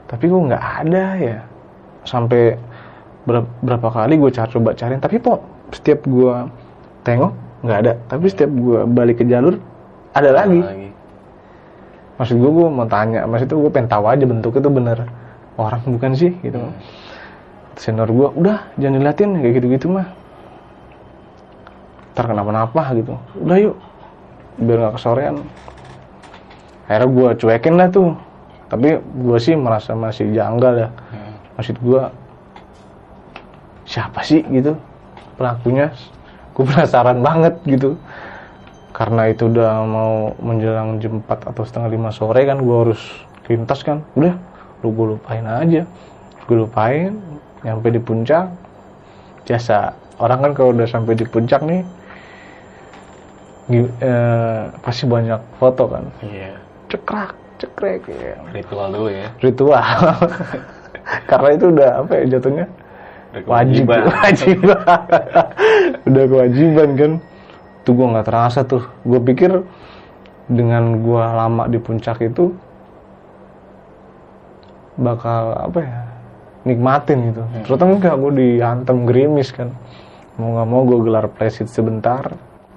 Tapi 0.09 0.25
gue 0.31 0.41
nggak 0.49 0.65
ada 0.87 1.05
ya. 1.21 1.39
Sampai 2.07 2.57
ber- 3.27 3.51
berapa 3.61 3.89
kali 3.91 4.17
gue 4.17 4.31
cari 4.33 4.49
coba 4.49 4.73
cariin, 4.73 5.03
tapi 5.03 5.21
kok 5.21 5.45
setiap 5.75 6.07
gue 6.07 6.35
tengok 7.05 7.33
nggak 7.67 7.79
ada. 7.85 7.93
Tapi 8.09 8.25
setiap 8.33 8.49
gue 8.49 8.79
balik 8.89 9.21
ke 9.21 9.25
jalur 9.29 9.61
ada 10.17 10.31
lagi. 10.33 10.63
lagi 10.63 10.89
Maksud 12.17 12.41
gue 12.41 12.49
gue 12.49 12.69
mau 12.73 12.89
tanya, 12.89 13.29
maksud 13.29 13.45
itu 13.45 13.57
gue 13.61 13.69
pengen 13.69 13.93
tahu 13.93 14.09
aja 14.09 14.25
bentuknya 14.25 14.61
tuh 14.65 14.73
bener 14.73 14.99
orang 15.61 15.85
bukan 15.85 16.17
sih 16.17 16.33
gitu. 16.41 16.57
Senior 17.77 18.09
gue 18.09 18.29
udah 18.41 18.73
jangan 18.81 19.05
diliatin 19.05 19.37
kayak 19.37 19.53
gitu-gitu 19.61 19.93
mah. 19.93 20.09
Ntar 22.17 22.25
kenapa-napa 22.33 22.83
gitu. 22.97 23.21
Udah 23.37 23.57
yuk 23.61 23.77
biar 24.61 24.79
nggak 24.83 24.95
kesorean. 25.01 25.37
Akhirnya 26.87 27.09
gue 27.11 27.29
cuekin 27.41 27.75
lah 27.77 27.89
tuh. 27.91 28.15
Tapi 28.67 28.99
gue 28.99 29.39
sih 29.39 29.55
merasa 29.55 29.95
masih 29.95 30.31
janggal 30.35 30.75
ya. 30.87 30.89
Hmm. 30.91 31.35
Maksud 31.59 31.77
gue 31.79 32.03
siapa 33.87 34.21
sih 34.27 34.43
gitu 34.51 34.75
pelakunya? 35.39 35.95
Gue 36.57 36.65
penasaran 36.67 37.21
banget 37.21 37.55
gitu. 37.69 37.95
Karena 38.97 39.29
itu 39.29 39.53
udah 39.53 39.85
mau 39.85 40.33
menjelang 40.41 40.97
jam 41.05 41.21
4 41.21 41.53
atau 41.53 41.63
setengah 41.69 41.93
lima 41.93 42.09
sore 42.09 42.49
kan 42.49 42.57
gue 42.57 42.77
harus 42.77 43.01
lintas 43.45 43.85
kan. 43.85 44.01
Udah, 44.17 44.35
lu 44.81 44.89
gue 44.97 45.07
lupain 45.15 45.45
aja. 45.45 45.85
Gue 46.49 46.57
lupain, 46.65 47.13
nyampe 47.61 47.93
di 47.93 48.01
puncak. 48.01 48.49
Biasa, 49.45 49.93
orang 50.17 50.49
kan 50.49 50.53
kalau 50.57 50.71
udah 50.75 50.89
sampai 50.89 51.13
di 51.13 51.29
puncak 51.29 51.61
nih, 51.63 51.85
eh, 53.73 54.63
pasti 54.83 55.05
banyak 55.07 55.41
foto 55.59 55.85
kan. 55.91 56.05
iya 56.23 56.55
Cekrak, 56.87 57.35
cekrek, 57.59 58.07
ya. 58.07 58.39
ritual 58.55 58.95
dulu 58.95 59.11
ya 59.11 59.29
ritual. 59.43 59.83
Karena 61.31 61.49
itu 61.55 61.67
udah 61.75 61.91
apa 62.03 62.13
ya 62.19 62.25
jatuhnya? 62.39 62.67
Wajib 63.45 63.85
kewajiban. 63.85 64.01
kewajiban 64.09 64.79
udah 66.09 66.25
kewajiban 66.31 66.89
kan 66.97 67.13
tuh 67.85 67.93
gue 67.95 68.07
nggak 68.07 68.27
terasa 68.27 68.61
tuh 68.67 68.83
gue 69.05 69.21
pikir 69.23 69.63
dengan 70.47 71.03
gue 71.03 71.23
lama 71.23 71.67
di 71.67 71.79
puncak 71.79 72.23
itu 72.23 72.55
bakal 74.97 75.53
apa 75.59 75.79
ya 75.85 75.99
nikmatin 76.67 77.31
gitu 77.31 77.43
ternyata 77.63 77.85
enggak 77.87 78.15
gue 78.19 78.33
dihantam 78.35 79.07
gerimis 79.07 79.53
kan 79.53 79.71
mau 80.41 80.57
nggak 80.57 80.69
mau 80.69 80.83
gue 80.83 80.99
gelar 81.07 81.27
presit 81.31 81.69
sebentar 81.69 82.35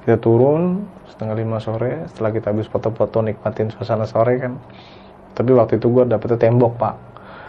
kita 0.10 0.26
turun 0.26 0.90
setengah 1.06 1.38
lima 1.38 1.62
sore 1.62 2.10
setelah 2.10 2.34
kita 2.34 2.50
habis 2.50 2.66
foto-foto 2.66 3.22
nikmatin 3.22 3.70
suasana 3.70 4.10
sore 4.10 4.42
kan. 4.42 4.58
Tapi 5.38 5.54
waktu 5.54 5.78
itu 5.78 5.86
gue 5.86 6.10
dapetnya 6.10 6.50
tembok 6.50 6.82
pak. 6.82 6.98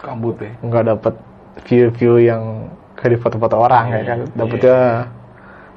Kabut 0.05 0.37
ya? 0.37 0.53
Nggak 0.61 0.83
dapet 0.93 1.13
view-view 1.65 2.21
yang 2.21 2.69
kayak 2.93 3.17
di 3.17 3.17
foto-foto 3.17 3.57
orang 3.57 3.97
ya 3.97 4.01
kan. 4.05 4.19
Dapetnya 4.37 5.09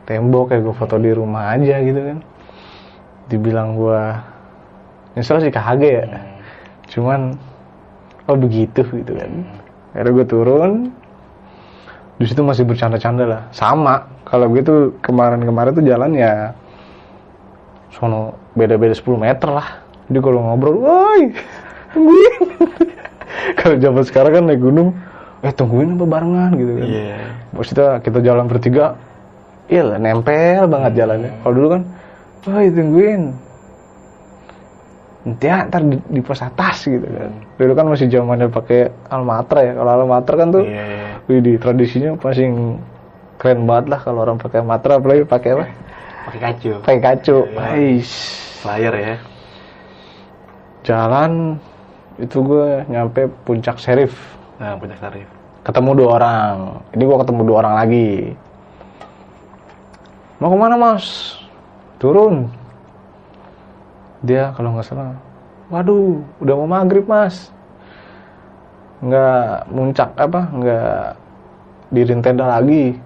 tembok 0.05 0.53
kayak 0.53 0.61
gue 0.61 0.75
foto 0.77 1.01
di 1.01 1.09
rumah 1.17 1.57
aja 1.57 1.81
gitu 1.81 1.97
kan. 2.05 2.19
Dibilang 3.33 3.81
gua 3.81 4.21
nyesel 5.17 5.41
sih 5.41 5.49
kaget 5.49 6.05
ya. 6.05 6.21
Cuman 6.93 7.33
oh 8.29 8.37
begitu 8.37 8.85
gitu 8.85 9.13
kan. 9.17 9.33
Akhirnya 9.97 10.13
gue 10.21 10.27
turun. 10.29 10.73
Di 12.21 12.29
situ 12.29 12.45
masih 12.45 12.69
bercanda-canda 12.69 13.25
lah. 13.25 13.43
Sama 13.57 14.05
kalau 14.29 14.53
gue 14.53 14.61
tuh 14.61 14.93
kemarin-kemarin 15.01 15.73
tuh 15.73 15.83
jalan 15.89 16.13
ya 16.13 16.53
sono 17.95 18.35
beda-beda 18.59 18.95
10 18.95 19.07
meter 19.17 19.49
lah. 19.51 19.69
Jadi 20.11 20.19
kalau 20.21 20.41
ngobrol 20.45 20.77
woi 20.83 21.23
tungguin. 21.95 22.43
Kalau 23.59 23.77
zaman 23.77 24.05
sekarang 24.07 24.33
kan 24.41 24.45
naik 24.47 24.61
gunung 24.63 24.89
eh 25.43 25.53
tungguin 25.53 25.97
apa 25.97 26.07
barengan? 26.07 26.51
Gitu 26.55 26.73
kan. 26.77 26.87
Iya. 26.87 27.19
Maksudnya 27.55 27.89
kita 28.03 28.19
jalan 28.21 28.47
bertiga 28.51 28.95
iya 29.71 29.97
nempel 29.97 30.69
banget 30.69 30.93
jalannya. 31.03 31.33
Kalau 31.41 31.55
dulu 31.55 31.69
kan 31.79 31.83
woi 32.51 32.69
tungguin. 32.69 33.23
Nanti 35.25 35.49
ya, 35.49 35.65
ntar 35.65 35.81
di, 35.89 35.97
di 35.97 36.21
pos 36.21 36.45
atas 36.45 36.85
gitu 36.85 37.09
kan. 37.09 37.33
Dulu 37.57 37.73
kan 37.73 37.87
masih 37.89 38.13
zamannya 38.13 38.53
pakai 38.53 38.93
almatra 39.09 39.65
ya. 39.65 39.73
Kalau 39.73 39.91
almatra 40.05 40.35
kan 40.37 40.49
tuh 40.53 40.63
iya 40.69 40.85
iya. 40.85 41.09
wih 41.25 41.41
di 41.41 41.57
tradisinya 41.57 42.13
paling 42.21 42.77
keren 43.41 43.65
banget 43.65 43.97
lah 43.97 44.01
kalau 44.05 44.21
orang 44.25 44.37
pakai 44.37 44.61
almatra 44.63 45.01
apalagi 45.01 45.25
pakai 45.25 45.51
apa 45.57 45.65
pakai 46.27 46.41
kacu. 46.41 46.73
Pakai 46.83 47.01
kacu. 47.01 47.37
Iya. 47.53 47.61
Ais. 47.75 48.13
flyer 48.65 48.95
ya. 48.97 49.17
Jalan 50.85 51.61
itu 52.17 52.41
gue 52.41 52.85
nyampe 52.89 53.29
puncak 53.45 53.77
serif. 53.77 54.17
Nah 54.57 54.77
puncak 54.81 55.01
sarif 55.01 55.29
ketemu 55.65 55.91
dua 56.05 56.09
orang. 56.21 56.55
Ini 56.93 57.03
gue 57.03 57.19
ketemu 57.25 57.41
dua 57.49 57.57
orang 57.65 57.75
lagi. 57.81 58.11
Mau 60.39 60.53
ke 60.53 60.57
mana 60.61 60.77
mas? 60.77 61.35
Turun. 61.97 62.53
Dia 64.25 64.53
kalau 64.57 64.77
nggak 64.77 64.89
salah 64.89 65.17
waduh 65.73 66.21
udah 66.45 66.55
mau 66.61 66.69
maghrib 66.69 67.09
mas. 67.09 67.49
Nggak 69.01 69.69
muncak 69.73 70.09
apa 70.21 70.41
nggak 70.53 71.05
dirin 71.93 72.21
tenda 72.21 72.49
lagi 72.49 72.97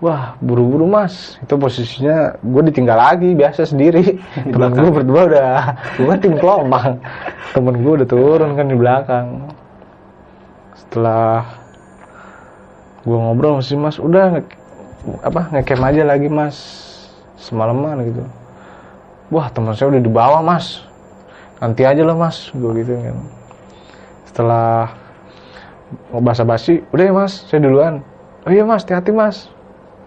wah 0.00 0.36
buru-buru 0.44 0.84
mas. 0.84 1.40
Itu 1.40 1.56
posisinya 1.56 2.36
gue 2.40 2.62
ditinggal 2.68 2.98
lagi 2.98 3.32
biasa 3.32 3.64
sendiri. 3.64 4.20
Teman 4.52 4.72
gue 4.76 4.90
berdua 4.92 5.20
udah 5.28 5.52
gue 5.96 6.14
tim 6.20 6.34
kelompok 6.36 7.00
temen 7.56 7.80
gue 7.80 7.92
udah 8.02 8.08
turun 8.08 8.52
kan 8.52 8.66
di 8.68 8.76
belakang. 8.76 9.26
Setelah 10.76 11.48
gue 13.06 13.16
ngobrol 13.16 13.62
sama 13.62 13.64
si 13.64 13.74
mas 13.78 13.96
udah 13.96 14.36
nge- 14.36 14.58
apa 15.24 15.40
ngecamp 15.56 15.84
aja 15.88 16.02
lagi 16.04 16.28
mas. 16.28 16.56
Semalaman 17.40 18.04
gitu. 18.04 18.20
Wah 19.32 19.48
teman 19.48 19.72
saya 19.72 19.96
udah 19.96 20.02
di 20.04 20.12
bawah 20.12 20.44
mas. 20.44 20.84
Nanti 21.56 21.88
aja 21.88 22.04
lah 22.04 22.12
mas. 22.12 22.52
Gue 22.52 22.84
gitu 22.84 22.92
kan. 22.92 23.16
Setelah 24.28 24.92
mau 26.12 26.20
basa-basi 26.20 26.84
udah 26.92 27.04
ya 27.08 27.12
mas 27.16 27.48
saya 27.48 27.64
duluan. 27.64 28.04
Oh 28.44 28.52
iya 28.52 28.68
mas 28.68 28.84
hati-hati 28.84 29.16
mas 29.16 29.55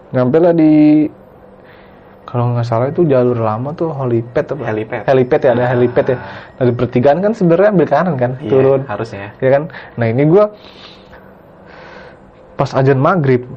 nyampe 0.10 0.38
lah 0.42 0.54
di 0.54 1.06
kalau 2.26 2.54
nggak 2.54 2.66
salah 2.66 2.94
itu 2.94 3.10
jalur 3.10 3.42
lama 3.42 3.74
tuh 3.74 3.90
helipad 3.90 4.54
apa? 4.54 4.64
Helipad. 4.70 5.02
helipad 5.10 5.40
ya 5.42 5.52
ada 5.58 5.66
helipad 5.74 6.06
ya. 6.14 6.18
Nah 6.62 6.64
di 6.70 6.74
pertigaan 6.78 7.20
kan 7.26 7.34
sebenarnya 7.34 7.70
ambil 7.74 7.88
kanan 7.90 8.16
kan 8.22 8.32
Iya, 8.38 8.50
turun. 8.54 8.82
harusnya. 8.86 9.34
ya 9.42 9.50
kan? 9.50 9.64
Nah 9.98 10.06
ini 10.06 10.24
gua 10.30 10.54
pas 12.54 12.70
ajan 12.76 13.00
maghrib 13.02 13.50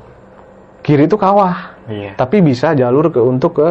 kiri 0.81 1.05
itu 1.05 1.17
kawah. 1.21 1.73
Iya. 1.83 2.15
tapi 2.15 2.38
bisa 2.38 2.79
jalur 2.79 3.11
ke 3.11 3.19
untuk 3.19 3.59
ke 3.59 3.69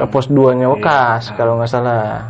ke 0.00 0.04
pos 0.08 0.32
2 0.32 0.56
nya 0.56 0.66
Wekas 0.72 1.28
kalau 1.36 1.60
nggak 1.60 1.70
salah. 1.70 2.24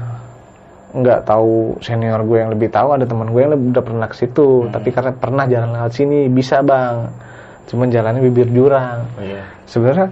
Nggak 0.90 1.22
tahu 1.22 1.78
senior 1.78 2.18
gue 2.26 2.42
yang 2.42 2.50
lebih 2.50 2.66
tahu 2.66 2.98
ada 2.98 3.06
teman 3.06 3.30
gue 3.30 3.38
yang 3.38 3.54
lebih 3.54 3.70
udah 3.70 3.84
pernah 3.86 4.06
ke 4.10 4.16
situ. 4.18 4.66
Tapi 4.74 4.90
karena 4.90 5.14
pernah 5.14 5.46
jalan 5.46 5.70
lewat 5.70 5.94
sini 5.94 6.26
bisa 6.26 6.66
bang 6.66 7.06
cuman 7.68 7.92
jalannya 7.92 8.22
bibir 8.24 8.48
jurang. 8.50 9.04
Iya. 9.20 9.44
sebenarnya 9.66 10.08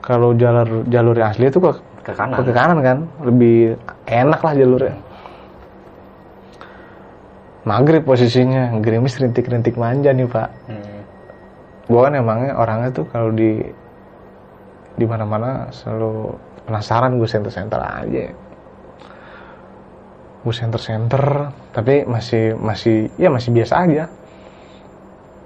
kalau 0.00 0.32
jalur 0.34 0.88
jalur 0.88 1.14
yang 1.14 1.30
asli 1.30 1.46
itu 1.52 1.60
ke 1.60 1.72
Ke 2.00 2.12
kanan. 2.16 2.40
ke 2.40 2.52
kanan 2.56 2.78
kan. 2.80 2.98
Lebih 3.20 3.76
enak 4.08 4.40
lah 4.40 4.52
jalurnya. 4.56 4.96
Maghrib 7.68 8.02
posisinya. 8.02 8.72
Gerimis 8.80 9.20
rintik-rintik 9.20 9.76
manja 9.76 10.10
nih 10.10 10.26
pak. 10.26 10.48
Hmm. 10.66 10.88
gue 11.90 11.98
kan 11.98 12.14
emangnya 12.14 12.54
orangnya 12.54 12.94
tuh 12.94 13.02
kalau 13.10 13.34
di 13.34 13.58
di 14.94 15.04
mana-mana 15.10 15.74
selalu 15.74 16.38
penasaran 16.70 17.18
gue 17.18 17.26
center-center 17.26 17.82
aja. 17.82 18.30
Gue 20.40 20.54
center-center 20.54 21.50
tapi 21.74 22.06
masih 22.06 22.54
masih 22.56 23.10
ya 23.18 23.28
masih 23.28 23.50
biasa 23.52 23.74
aja 23.84 24.06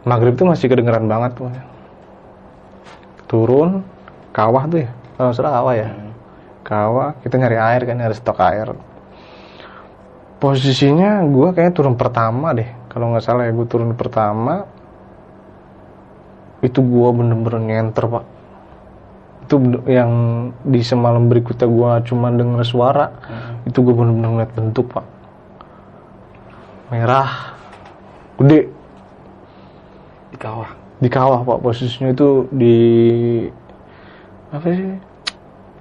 maghrib 0.05 0.37
tuh 0.37 0.47
masih 0.49 0.69
kedengeran 0.69 1.09
banget 1.09 1.37
tuh. 1.37 1.49
Turun 3.29 3.83
kawah 4.37 4.69
tuh 4.69 4.85
ya? 4.85 4.91
Kalau 5.17 5.27
nggak 5.33 5.37
salah 5.37 5.53
kawah 5.61 5.75
ya? 5.75 5.89
Hmm. 5.91 6.13
kawah 6.65 7.13
kita 7.21 7.37
nyari 7.37 7.61
air 7.61 7.83
kan 7.85 7.97
nyari 8.01 8.15
stok 8.17 8.41
air. 8.41 8.73
Posisinya 10.41 11.25
gue 11.25 11.49
kayaknya 11.53 11.73
turun 11.77 11.97
pertama 11.97 12.53
deh. 12.57 12.69
Kalau 12.89 13.13
nggak 13.13 13.25
salah 13.25 13.49
ya 13.49 13.53
gue 13.53 13.67
turun 13.69 13.93
pertama. 13.97 14.65
Itu 16.65 16.81
gue 16.81 17.09
bener-bener 17.13 17.61
nyenter 17.61 18.05
pak. 18.09 18.25
Itu 19.45 19.61
yang 19.85 20.13
di 20.65 20.81
semalam 20.81 21.29
berikutnya 21.29 21.69
gue 21.69 21.91
cuma 22.09 22.33
denger 22.33 22.65
suara. 22.65 23.07
Itu 23.69 23.85
gue 23.85 23.93
bener-bener 23.93 24.31
ngeliat 24.41 24.53
bentuk 24.57 24.89
pak. 24.89 25.05
Merah. 26.93 27.57
Gede 28.41 28.84
Di 30.35 30.39
kawah. 30.43 30.71
di 30.99 31.09
kawah 31.11 31.41
pak. 31.47 31.59
Posisinya 31.63 32.11
itu 32.11 32.51
di 32.51 32.77
apa 34.51 34.67
sih? 34.67 34.99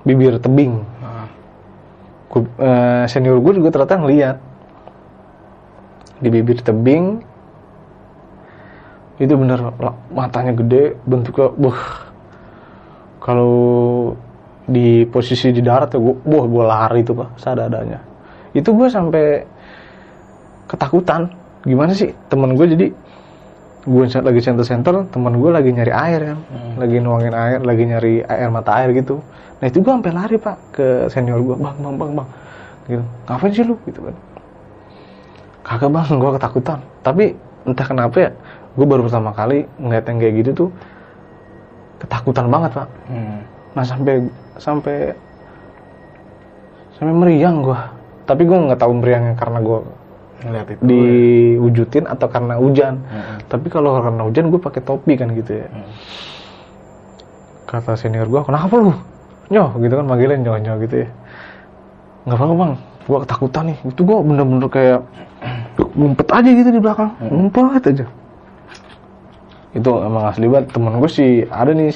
Bibir 0.05 0.37
tebing. 0.37 0.77
Ah. 1.01 1.25
Gua- 2.29 2.53
eh, 2.61 3.03
senior 3.09 3.41
gue 3.41 3.53
juga 3.57 3.73
ternyata 3.73 3.97
ngeliat. 3.97 4.37
Di 6.21 6.29
bibir 6.29 6.61
tebing. 6.61 7.25
Itu 9.17 9.33
bener 9.37 9.73
matanya 10.13 10.53
gede 10.53 10.97
bentuknya 11.05 11.49
buh. 11.53 11.79
Kalau 13.23 13.55
di 14.69 15.03
posisi 15.07 15.51
di 15.51 15.59
darat 15.59 15.91
ya 15.91 15.99
gue 15.99 16.15
buah 16.23 16.45
gue 16.47 16.63
lari 16.63 16.99
itu 17.03 17.11
pak 17.11 17.35
seadanya 17.35 17.99
itu 18.53 18.69
gue 18.69 18.87
sampai 18.87 19.43
ketakutan. 20.69 21.27
Gimana 21.65 21.91
sih? 21.95 22.13
Temen 22.29 22.53
gue 22.53 22.65
jadi 22.69 22.87
gue 23.83 24.05
lagi 24.07 24.39
center-center 24.39 25.11
temen 25.11 25.33
gue 25.35 25.51
lagi 25.51 25.69
nyari 25.75 25.91
air 25.91 26.21
kan. 26.31 26.39
Hmm. 26.39 26.73
lagi 26.79 26.97
nuangin 27.03 27.35
air 27.35 27.59
lagi 27.59 27.83
nyari 27.83 28.13
air 28.23 28.47
mata 28.47 28.71
air 28.79 28.95
gitu. 28.95 29.19
Nah 29.59 29.65
itu 29.67 29.83
gue 29.83 29.91
sampai 29.91 30.13
lari 30.15 30.35
pak 30.39 30.57
ke 30.71 30.87
senior 31.11 31.43
gue 31.43 31.55
bang 31.59 31.75
bang 31.83 31.95
bang 31.99 32.11
bang. 32.15 32.27
Gitu. 32.87 33.03
Ngapain 33.27 33.51
sih 33.51 33.65
lu? 33.67 33.75
Gitu 33.83 33.99
kan. 33.99 34.15
Kagak 35.67 35.91
bang 35.91 36.09
gue 36.15 36.31
ketakutan. 36.39 36.79
Tapi 37.03 37.25
entah 37.67 37.87
kenapa 37.87 38.15
ya 38.19 38.31
gue 38.73 38.85
baru 38.87 39.05
pertama 39.05 39.31
kali 39.35 39.67
ngeliat 39.79 40.05
yang 40.07 40.17
kayak 40.19 40.33
gitu 40.43 40.51
tuh 40.65 40.69
ketakutan 41.99 42.47
banget 42.47 42.71
pak. 42.75 42.89
Hmm. 43.07 43.39
nah 43.73 43.81
sampai 43.81 44.21
sampai 44.61 44.97
sampai 46.93 47.13
meriang 47.13 47.65
gue 47.65 47.79
tapi 48.23 48.45
gue 48.45 48.53
nggak 48.53 48.79
tahu 48.79 48.93
meriangnya 49.01 49.35
karena 49.35 49.59
gue 49.59 49.79
itu. 50.43 50.83
diwujudin 50.83 52.05
atau 52.11 52.27
karena 52.27 52.59
hujan. 52.59 52.99
Hmm. 53.07 53.39
tapi 53.47 53.71
kalau 53.71 54.03
karena 54.03 54.27
hujan 54.27 54.51
gue 54.51 54.59
pakai 54.59 54.81
topi 54.83 55.15
kan 55.15 55.31
gitu 55.31 55.63
ya. 55.63 55.67
Hmm. 55.71 55.87
kata 57.69 57.97
senior 57.97 58.27
gue 58.27 58.41
kenapa 58.43 58.75
lu? 58.75 58.93
Nyoh 59.51 59.75
gitu 59.81 59.93
kan 59.97 60.05
manggilnya 60.05 60.37
nyoh 60.39 60.57
nyoh 60.59 60.75
gitu 60.83 60.95
ya. 61.03 61.09
Nggak 62.23 62.37
apa-apa 62.39 62.53
bang. 62.55 62.73
Gue 63.03 63.17
ketakutan 63.27 63.63
nih. 63.67 63.77
Itu 63.83 64.01
gue 64.07 64.17
bener-bener 64.23 64.69
kayak 64.71 64.99
ngumpet 65.99 66.27
aja 66.31 66.49
gitu 66.49 66.69
di 66.71 66.79
belakang. 66.79 67.11
Ngumpet 67.19 67.83
aja. 67.91 68.05
Itu 69.73 69.91
emang 70.05 70.29
asli 70.31 70.45
banget. 70.47 70.71
Temen 70.71 70.95
gue 71.01 71.11
sih 71.11 71.31
ada 71.49 71.75
nih 71.75 71.91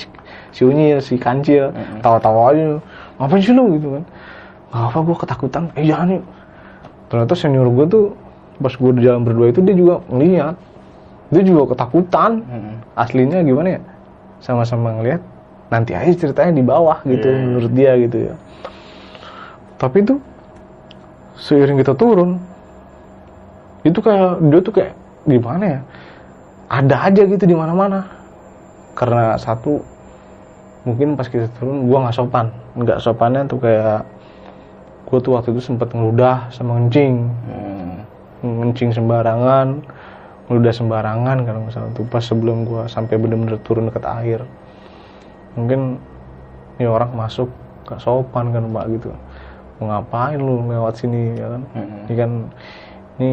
si, 0.51 0.61
Unyil 0.65 0.99
si 0.99 1.15
Kancil. 1.15 1.71
Tawa-tawa 2.03 2.51
aja. 2.51 2.81
Ngapain 3.21 3.41
sih 3.41 3.53
lu? 3.55 3.79
Gitu 3.79 3.87
kan. 3.95 4.03
Nggak 4.73 4.83
apa 4.91 4.97
gue 4.99 5.15
ketakutan. 5.23 5.63
Eh 5.79 5.85
jangan 5.87 6.19
yuk. 6.19 6.23
Ternyata 7.07 7.33
senior 7.39 7.67
gue 7.71 7.85
tuh 7.87 8.05
pas 8.57 8.73
gue 8.73 8.91
di 8.97 9.01
jalan 9.05 9.21
berdua 9.21 9.49
itu 9.49 9.59
dia 9.61 9.75
juga 9.77 10.01
ngeliat. 10.09 10.55
Dia 11.27 11.43
juga 11.43 11.75
ketakutan. 11.75 12.31
Hmm. 12.47 12.75
aslinya 12.97 13.45
gimana 13.45 13.77
ya? 13.77 13.81
Sama-sama 14.41 14.97
ngeliat 14.97 15.21
nanti 15.67 15.91
aja 15.93 16.09
ceritanya 16.15 16.55
di 16.55 16.63
bawah 16.63 17.03
gitu 17.03 17.27
Iya, 17.27 17.35
iya. 17.35 17.43
menurut 17.45 17.71
dia 17.75 17.91
gitu 17.99 18.17
ya. 18.31 18.33
Tapi 19.77 19.97
tuh 20.01 20.17
seiring 21.37 21.77
kita 21.77 21.93
turun 21.93 22.41
itu 23.85 23.99
kayak 24.01 24.41
dia 24.49 24.59
tuh 24.59 24.73
kayak 24.73 24.93
gimana 25.23 25.65
ya? 25.77 25.79
Ada 26.67 26.95
aja 27.11 27.21
gitu 27.27 27.43
di 27.45 27.53
mana-mana. 27.53 28.07
Karena 28.97 29.37
satu 29.37 29.79
mungkin 30.83 31.13
pas 31.13 31.27
kita 31.29 31.45
turun 31.59 31.85
gua 31.85 32.07
nggak 32.07 32.15
sopan. 32.17 32.47
Nggak 32.73 32.99
sopannya 33.03 33.45
tuh 33.45 33.59
kayak 33.61 34.01
gua 35.05 35.19
tuh 35.21 35.31
waktu 35.37 35.53
itu 35.53 35.61
sempet 35.61 35.93
ngeludah 35.93 36.49
sama 36.49 36.81
ngencing 36.81 37.29
Hmm. 37.45 37.96
Ngencing 38.41 38.91
sembarangan 38.91 39.81
ngeludah 40.47 40.73
sembarangan 40.73 41.37
kalau 41.43 41.59
misalnya 41.65 41.91
tuh 41.91 42.05
pas 42.07 42.23
sebelum 42.23 42.63
gua 42.63 42.87
sampai 42.87 43.17
bener-bener 43.17 43.59
turun 43.61 43.89
dekat 43.89 44.05
air 44.21 44.41
mungkin 45.53 45.97
ini 46.77 46.85
orang 46.85 47.11
masuk 47.11 47.49
gak 47.83 47.99
sopan 47.99 48.51
kan 48.51 48.63
mbak 48.63 48.85
gitu 48.93 49.09
mau 49.77 49.89
ngapain 49.89 50.37
lu 50.37 50.61
lewat 50.65 50.93
sini 50.97 51.35
ya 51.35 51.47
kan 51.49 51.61
Hmm. 51.71 51.97
ini 52.05 52.13
kan 52.15 52.31
ini 53.17 53.31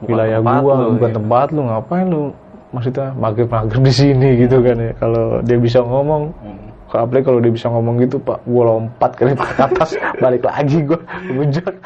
Bukan 0.00 0.16
wilayah 0.16 0.38
gua 0.40 0.72
lu, 0.80 0.96
bukan 0.96 1.10
ya. 1.12 1.16
tempat 1.20 1.46
lu 1.50 1.60
ngapain 1.62 2.06
lu 2.08 2.22
maksudnya 2.70 3.12
maghrib 3.14 3.48
maghrib 3.48 3.82
di 3.82 3.92
sini 3.92 4.28
gitu 4.38 4.62
kan 4.62 4.76
ya 4.78 4.92
kalau 4.96 5.42
dia 5.42 5.58
bisa 5.58 5.80
ngomong 5.80 6.32
Hmm. 6.40 6.58
Kalau 6.90 7.06
apalagi 7.06 7.22
kalau 7.22 7.38
dia 7.38 7.54
bisa 7.54 7.70
ngomong 7.70 8.02
gitu 8.02 8.18
pak, 8.18 8.42
gua 8.42 8.74
lompat 8.74 9.14
ke 9.14 9.30
atas, 9.62 9.94
balik 10.22 10.42
lagi 10.42 10.82
gua 10.82 10.98
bujak. 11.30 11.70